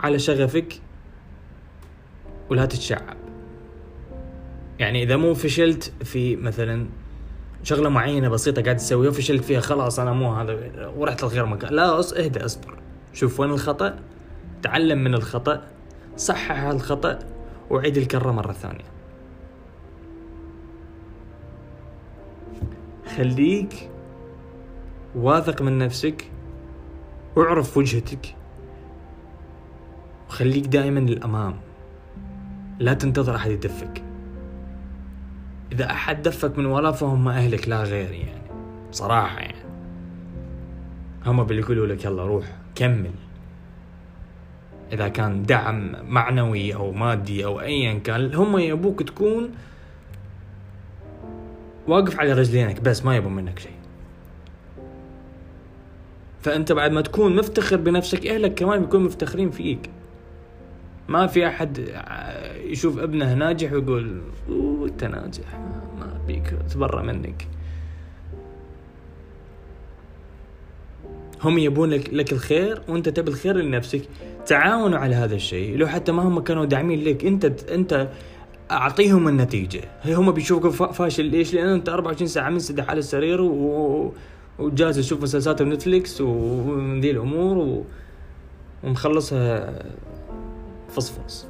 على 0.00 0.18
شغفك 0.18 0.80
ولا 2.50 2.66
تتشعب. 2.66 3.16
يعني 4.78 5.02
إذا 5.02 5.16
مو 5.16 5.34
فشلت 5.34 5.92
في 6.04 6.36
مثلا 6.36 6.86
شغلة 7.62 7.88
معينة 7.88 8.28
بسيطة 8.28 8.62
قاعد 8.62 8.76
تسويها 8.76 9.10
وفشلت 9.10 9.44
فيها 9.44 9.60
خلاص 9.60 9.98
أنا 9.98 10.12
مو 10.12 10.32
هذا 10.32 10.86
ورحت 10.96 11.22
لغير 11.22 11.46
مكان. 11.46 11.74
لا 11.74 11.98
أص 11.98 12.12
اهدى 12.12 12.44
اصبر. 12.44 12.78
شوف 13.12 13.40
وين 13.40 13.50
الخطأ 13.50 13.98
تعلم 14.62 15.04
من 15.04 15.14
الخطأ 15.14 15.62
صحح 16.16 16.62
الخطأ 16.62 17.18
وعيد 17.70 17.96
الكرة 17.96 18.32
مرة 18.32 18.52
ثانية. 18.52 18.84
خليك 23.16 23.90
واثق 25.14 25.62
من 25.62 25.78
نفسك 25.78 26.30
واعرف 27.36 27.76
وجهتك 27.76 28.34
وخليك 30.28 30.66
دائما 30.66 31.00
للأمام. 31.00 31.56
لا 32.78 32.94
تنتظر 32.94 33.36
أحد 33.36 33.50
يدفك. 33.50 34.07
إذا 35.72 35.90
أحد 35.90 36.22
دفك 36.22 36.58
من 36.58 36.66
وراه 36.66 36.90
فهم 36.90 37.28
أهلك 37.28 37.68
لا 37.68 37.82
غير 37.82 38.10
يعني. 38.10 38.42
صراحة 38.92 39.38
يعني. 39.38 39.58
هم 41.26 41.40
اللي 41.40 41.60
يقولوا 41.62 41.86
لك 41.86 42.04
يلا 42.04 42.26
روح 42.26 42.44
كمل. 42.74 43.10
إذا 44.92 45.08
كان 45.08 45.42
دعم 45.42 45.92
معنوي 46.08 46.74
أو 46.74 46.92
مادي 46.92 47.44
أو 47.44 47.60
أيا 47.60 47.98
كان 47.98 48.34
هم 48.34 48.58
يبوك 48.58 49.02
تكون 49.02 49.50
واقف 51.86 52.20
على 52.20 52.32
رجلينك 52.32 52.80
بس 52.80 53.04
ما 53.04 53.16
يبون 53.16 53.34
منك 53.34 53.58
شيء. 53.58 53.72
فأنت 56.42 56.72
بعد 56.72 56.92
ما 56.92 57.00
تكون 57.00 57.36
مفتخر 57.36 57.76
بنفسك 57.76 58.26
أهلك 58.26 58.54
كمان 58.54 58.80
بيكونوا 58.80 59.06
مفتخرين 59.06 59.50
فيك. 59.50 59.90
ما 61.08 61.26
في 61.26 61.46
أحد 61.46 61.80
يشوف 62.68 62.98
ابنه 62.98 63.34
ناجح 63.34 63.72
ويقول 63.72 64.20
أنت 64.84 65.04
ناجح 65.04 65.58
ما 65.98 66.20
بيك 66.26 66.54
تبرى 66.70 67.02
منك. 67.02 67.46
هم 71.42 71.58
يبون 71.58 71.90
لك, 71.90 72.14
لك 72.14 72.32
الخير 72.32 72.82
وأنت 72.88 73.08
تبي 73.08 73.30
الخير 73.30 73.56
لنفسك. 73.56 74.02
تعاونوا 74.46 74.98
على 74.98 75.14
هذا 75.14 75.34
الشيء. 75.34 75.76
لو 75.76 75.86
حتى 75.86 76.12
ما 76.12 76.22
هم 76.22 76.40
كانوا 76.40 76.64
داعمين 76.64 77.04
لك 77.04 77.24
أنت 77.24 77.44
أنت 77.70 78.08
أعطيهم 78.70 79.28
النتيجة. 79.28 79.80
هي 80.02 80.14
هم 80.14 80.30
بيشوفوك 80.32 80.92
فاشل. 80.92 81.24
ليش؟ 81.24 81.54
لأن 81.54 81.68
أنت 81.68 81.88
24 81.88 82.28
ساعة 82.28 82.50
منسدح 82.50 82.90
على 82.90 82.98
السرير 82.98 83.40
و... 83.40 84.12
وجالس 84.58 84.96
تشوف 84.96 85.22
مسلسلات 85.22 85.62
نتفليكس 85.62 86.20
وذي 86.20 87.10
الأمور 87.10 87.58
و... 87.58 87.84
ومخلصها 88.84 89.74
فصفص. 90.88 91.46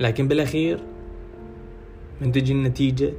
لكن 0.00 0.28
بالأخير 0.28 0.80
من 2.20 2.32
تجي 2.32 2.52
النتيجة 2.52 3.12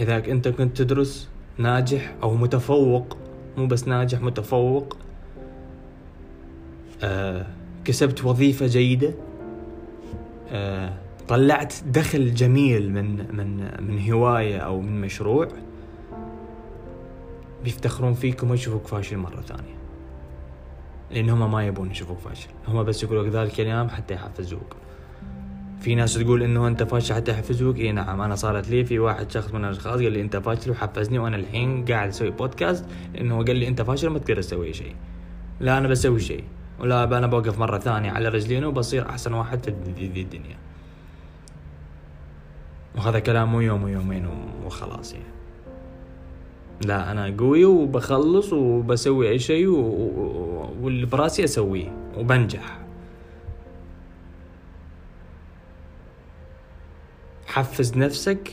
إذا 0.00 0.16
أنت 0.16 0.48
كنت 0.48 0.76
تدرس 0.76 1.28
ناجح 1.58 2.14
أو 2.22 2.34
متفوق 2.34 3.16
مو 3.56 3.66
بس 3.66 3.88
ناجح 3.88 4.20
متفوق 4.20 4.96
آه، 7.02 7.46
كسبت 7.84 8.24
وظيفة 8.24 8.66
جيدة 8.66 9.14
آه، 10.50 10.92
طلعت 11.28 11.74
دخل 11.86 12.34
جميل 12.34 12.92
من 12.92 13.36
من 13.36 13.70
من 13.86 14.10
هواية 14.10 14.58
أو 14.58 14.80
من 14.80 15.00
مشروع 15.00 15.48
بيفتخرون 17.64 18.14
فيك 18.14 18.42
وما 18.42 18.54
يشوفوك 18.54 18.86
فاشل 18.86 19.16
مرة 19.16 19.40
ثانية. 19.40 19.77
لأن 21.10 21.30
هم 21.30 21.52
ما 21.52 21.66
يبون 21.66 21.90
يشوفوك 21.90 22.18
فاشل. 22.18 22.48
هم 22.68 22.82
بس 22.82 23.02
يقولوا 23.02 23.28
ذلك 23.28 23.50
الكلام 23.50 23.88
حتى 23.88 24.14
يحفزوك. 24.14 24.76
في 25.80 25.94
ناس 25.94 26.14
تقول 26.14 26.42
إنه 26.42 26.68
أنت 26.68 26.82
فاشل 26.82 27.14
حتى 27.14 27.30
يحفزوك. 27.30 27.76
إي 27.76 27.92
نعم 27.92 28.20
أنا 28.20 28.34
صارت 28.34 28.68
لي 28.68 28.84
في 28.84 28.98
واحد 28.98 29.30
شخص 29.30 29.54
من 29.54 29.64
الأشخاص 29.64 30.00
قال 30.00 30.12
لي 30.12 30.20
أنت 30.20 30.36
فاشل 30.36 30.70
وحفزني 30.70 31.18
وأنا 31.18 31.36
الحين 31.36 31.84
قاعد 31.84 32.08
أسوي 32.08 32.30
بودكاست 32.30 32.84
إنه 33.20 33.44
قال 33.44 33.56
لي 33.56 33.68
أنت 33.68 33.82
فاشل 33.82 34.08
ما 34.08 34.18
تقدر 34.18 34.42
تسوي 34.42 34.72
شيء. 34.72 34.94
لا 35.60 35.78
أنا 35.78 35.88
بسوي 35.88 36.20
شيء. 36.20 36.44
ولا 36.80 37.18
أنا 37.18 37.26
بوقف 37.26 37.58
مرة 37.58 37.78
ثانية 37.78 38.10
على 38.10 38.28
رجلين 38.28 38.64
وبصير 38.64 39.08
أحسن 39.08 39.32
واحد 39.32 39.64
في 39.64 40.20
الدنيا. 40.20 40.56
وهذا 42.96 43.18
كلام 43.18 43.52
مو 43.52 43.60
يوم 43.60 43.82
ويومين 43.82 44.28
وخلاص 44.64 45.12
يعني. 45.12 45.37
لا 46.84 47.10
أنا 47.10 47.36
قوي 47.38 47.64
وبخلص 47.64 48.52
وبسوي 48.52 49.28
أي 49.28 49.38
شيء 49.38 49.68
واللي 50.80 51.06
براسي 51.06 51.44
أسويه 51.44 51.92
وبنجح. 52.16 52.78
حفز 57.46 57.96
نفسك 57.96 58.50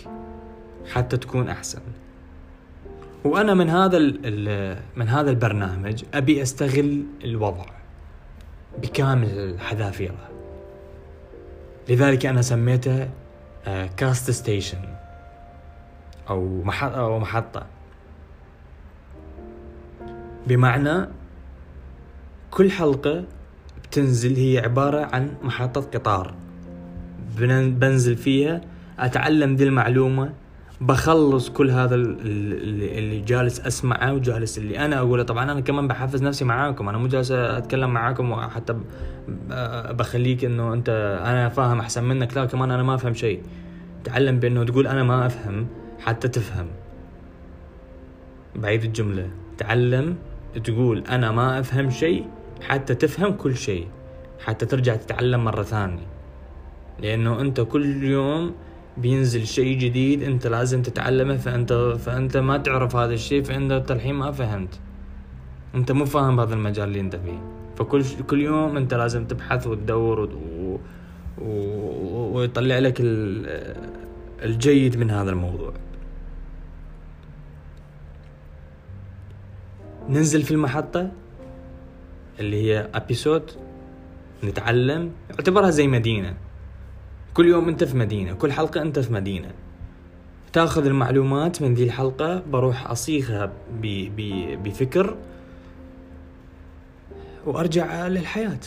حتى 0.93 1.17
تكون 1.17 1.49
أحسن. 1.49 1.81
وأنا 3.23 3.53
من 3.53 3.69
هذا 3.69 3.99
من 4.95 5.07
هذا 5.07 5.29
البرنامج 5.29 6.03
أبي 6.13 6.41
أستغل 6.41 7.03
الوضع 7.23 7.65
بكامل 8.81 9.59
حذافيره 9.59 10.29
لذلك 11.89 12.25
أنا 12.25 12.41
سميته 12.41 13.09
كاست 13.97 14.31
ستيشن 14.31 14.81
أو 16.29 16.61
محطة 16.63 16.99
أو 16.99 17.19
محطة. 17.19 17.65
بمعنى 20.47 21.07
كل 22.51 22.71
حلقة 22.71 23.23
بتنزل 23.83 24.35
هي 24.35 24.59
عبارة 24.59 25.09
عن 25.13 25.29
محطة 25.43 25.81
قطار. 25.81 26.33
بنزل 27.39 28.15
فيها 28.15 28.61
أتعلم 28.99 29.55
ذي 29.55 29.63
المعلومة 29.63 30.33
بخلص 30.81 31.49
كل 31.49 31.71
هذا 31.71 31.95
اللي, 31.95 33.19
جالس 33.19 33.59
أسمعه 33.59 34.13
وجالس 34.13 34.57
اللي 34.57 34.79
أنا 34.79 34.97
أقوله. 34.97 35.23
طبعا 35.23 35.51
أنا 35.51 35.59
كمان 35.59 35.87
بحفز 35.87 36.23
نفسي 36.23 36.45
معاكم 36.45 36.89
أنا 36.89 36.97
مو 36.97 37.07
جالس 37.07 37.31
أتكلم 37.31 37.89
معاكم 37.89 38.31
وحتى 38.31 38.75
بخليك 39.89 40.45
إنه 40.45 40.73
أنت 40.73 41.19
أنا 41.25 41.49
فاهم 41.49 41.79
أحسن 41.79 42.03
منك 42.03 42.37
لا 42.37 42.45
كمان 42.45 42.71
أنا 42.71 42.83
ما 42.83 42.95
أفهم 42.95 43.13
شيء. 43.13 43.43
تعلم 44.03 44.39
بأنه 44.39 44.63
تقول 44.63 44.87
أنا 44.87 45.03
ما 45.03 45.25
أفهم 45.25 45.67
حتى 45.99 46.27
تفهم. 46.27 46.67
بعيد 48.55 48.83
الجملة. 48.83 49.29
تعلم 49.57 50.15
تقول 50.63 51.03
أنا 51.09 51.31
ما 51.31 51.59
أفهم 51.59 51.89
شيء 51.89 52.25
حتى 52.61 52.95
تفهم 52.95 53.33
كل 53.33 53.57
شيء 53.57 53.87
حتى 54.39 54.65
ترجع 54.65 54.95
تتعلم 54.95 55.43
مرة 55.43 55.63
ثانية. 55.63 56.07
لأنه 57.01 57.41
أنت 57.41 57.61
كل 57.61 58.03
يوم 58.03 58.53
بينزل 58.97 59.47
شيء 59.47 59.77
جديد 59.77 60.23
أنت 60.23 60.47
لازم 60.47 60.81
تتعلمه 60.81 61.37
فانت 61.37 61.73
فأنت 61.99 62.37
ما 62.37 62.57
تعرف 62.57 62.95
هذا 62.95 63.13
الشيء 63.13 63.43
فأنت 63.43 63.91
الحين 63.91 64.15
ما 64.15 64.31
فهمت. 64.31 64.79
أنت 65.75 65.91
مو 65.91 66.05
فاهم 66.05 66.39
هذا 66.39 66.53
المجال 66.53 66.87
اللي 66.87 66.99
أنت 66.99 67.15
فيه. 67.15 67.41
فكل 67.75 68.03
كل 68.29 68.41
يوم 68.41 68.77
أنت 68.77 68.93
لازم 68.93 69.25
تبحث 69.25 69.67
وتدور 69.67 70.19
و... 70.19 70.79
و... 71.41 72.37
ويطلع 72.37 72.79
لك 72.79 72.97
الجيد 74.43 74.97
من 74.97 75.11
هذا 75.11 75.31
الموضوع. 75.31 75.73
ننزل 80.09 80.43
في 80.43 80.51
المحطة 80.51 81.11
اللي 82.39 82.63
هي 82.63 82.89
ابيسود 82.93 83.51
نتعلم 84.43 85.11
اعتبرها 85.31 85.69
زي 85.69 85.87
مدينة. 85.87 86.33
كل 87.33 87.45
يوم 87.45 87.67
أنت 87.69 87.83
في 87.83 87.97
مدينة 87.97 88.33
كل 88.33 88.51
حلقة 88.51 88.81
أنت 88.81 88.99
في 88.99 89.13
مدينة. 89.13 89.51
تأخذ 90.53 90.85
المعلومات 90.85 91.61
من 91.61 91.73
ذي 91.73 91.83
الحلقة 91.83 92.43
بروح 92.51 92.91
أصيغها 92.91 93.51
بفكر 94.63 95.17
وأرجع 97.45 98.07
للحياة. 98.07 98.59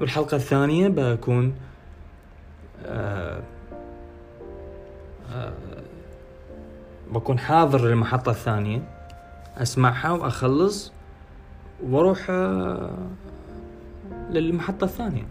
والحلقة 0.00 0.36
الثانية 0.36 0.88
بكون 0.88 1.54
آه 2.86 3.42
آه 5.32 5.52
بكون 7.10 7.38
حاضر 7.38 7.88
للمحطة 7.88 8.30
الثانية. 8.30 8.99
أسمعها 9.56 10.10
وأخلص 10.10 10.92
وأروح 11.82 12.26
آه 12.30 13.08
للمحطة 14.30 14.84
الثانية. 14.84 15.26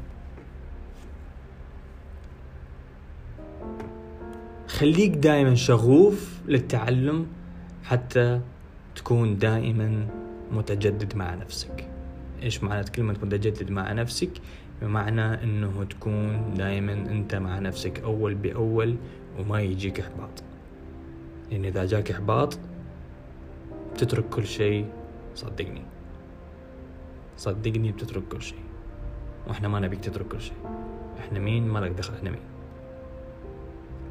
خليك 4.67 5.15
دائما 5.15 5.55
شغوف 5.55 6.39
للتعلم 6.47 7.27
حتى 7.83 8.41
تكون 8.95 9.37
دائما 9.37 10.07
متجدد 10.51 11.15
مع 11.15 11.35
نفسك. 11.35 11.87
إيش 12.43 12.63
معنى 12.63 12.83
كلمة 12.83 13.15
متجدد 13.23 13.71
مع 13.71 13.93
نفسك؟ 13.93 14.31
بمعنى 14.81 15.43
إنه 15.43 15.83
تكون 15.89 16.53
دائما 16.57 16.93
أنت 16.93 17.35
مع 17.35 17.59
نفسك 17.59 17.99
أول 17.99 18.35
بأول 18.35 18.95
وما 19.39 19.61
يجيك 19.61 19.99
إحباط. 19.99 20.43
لأن 21.51 21.65
إذا 21.65 21.85
جاك 21.85 22.11
إحباط 22.11 22.57
بتترك 23.99 24.29
كل 24.29 24.47
شيء 24.47 24.85
صدقني. 25.35 25.81
صدقني 27.37 27.91
بتترك 27.91 28.23
كل 28.31 28.41
شيء. 28.41 28.59
وإحنا 29.47 29.67
ما 29.67 29.79
نبيك 29.79 29.99
تترك 29.99 30.27
كل 30.27 30.41
شيء. 30.41 30.57
إحنا 31.19 31.39
مين؟ 31.39 31.67
ما 31.67 31.79
لك 31.79 31.91
دخل. 31.91 32.13
إحنا 32.13 32.29
مين؟ 32.29 32.39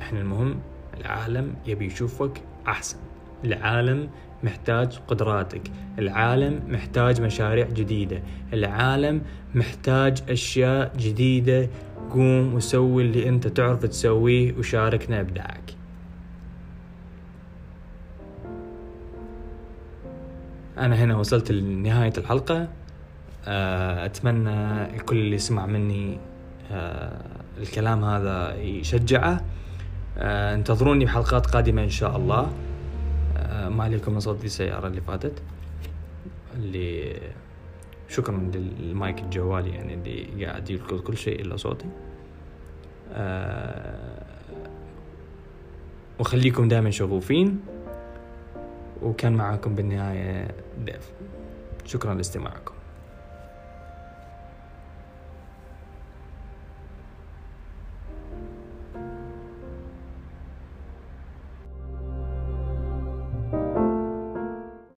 إحنا 0.00 0.20
المهم 0.20 0.60
العالم 1.00 1.54
يبي 1.66 1.86
يشوفك 1.86 2.42
أحسن. 2.66 2.98
العالم 3.44 4.10
محتاج 4.42 4.98
قدراتك. 5.08 5.62
العالم 5.98 6.62
محتاج 6.68 7.20
مشاريع 7.20 7.66
جديدة. 7.68 8.22
العالم 8.52 9.22
محتاج 9.54 10.22
أشياء 10.28 10.96
جديدة. 10.96 11.68
قوم 12.10 12.54
وسوي 12.54 13.02
اللي 13.02 13.28
أنت 13.28 13.46
تعرف 13.46 13.86
تسويه 13.86 14.58
وشاركنا 14.58 15.20
إبداعك. 15.20 15.77
أنا 20.78 20.96
هنا 20.96 21.16
وصلت 21.16 21.52
لنهاية 21.52 22.12
الحلقة. 22.18 22.68
آه، 23.46 24.04
أتمنى 24.04 24.84
الكل 24.96 25.16
اللي 25.16 25.36
يسمع 25.36 25.66
مني 25.66 26.18
آه، 26.70 27.20
الكلام 27.58 28.04
هذا 28.04 28.56
يشجعه. 28.56 29.44
آه، 30.18 30.54
انتظروني 30.54 31.04
بحلقات 31.04 31.46
قادمة 31.46 31.82
إن 31.82 31.90
شاء 31.90 32.16
الله. 32.16 32.52
ما 33.68 33.84
عليكم 33.84 34.12
من 34.12 34.20
صوت 34.20 34.44
السيارة 34.44 34.86
اللي 34.86 35.00
فاتت. 35.00 35.42
اللي 36.56 37.20
شكرا 38.08 38.50
للمايك 38.80 39.18
الجوالي 39.18 39.70
يعني 39.70 39.94
اللي 39.94 40.46
قاعد 40.46 40.70
يلقط 40.70 41.00
كل 41.00 41.16
شيء 41.16 41.40
إلا 41.40 41.56
صوتي. 41.56 41.86
وخليكم 46.18 46.68
دائما 46.68 46.90
شغوفين. 46.90 47.60
وكان 49.02 49.32
معاكم 49.32 49.74
بالنهاية 49.74 50.48
ديف 50.86 51.10
شكرا 51.84 52.14
لاستماعكم. 52.14 52.74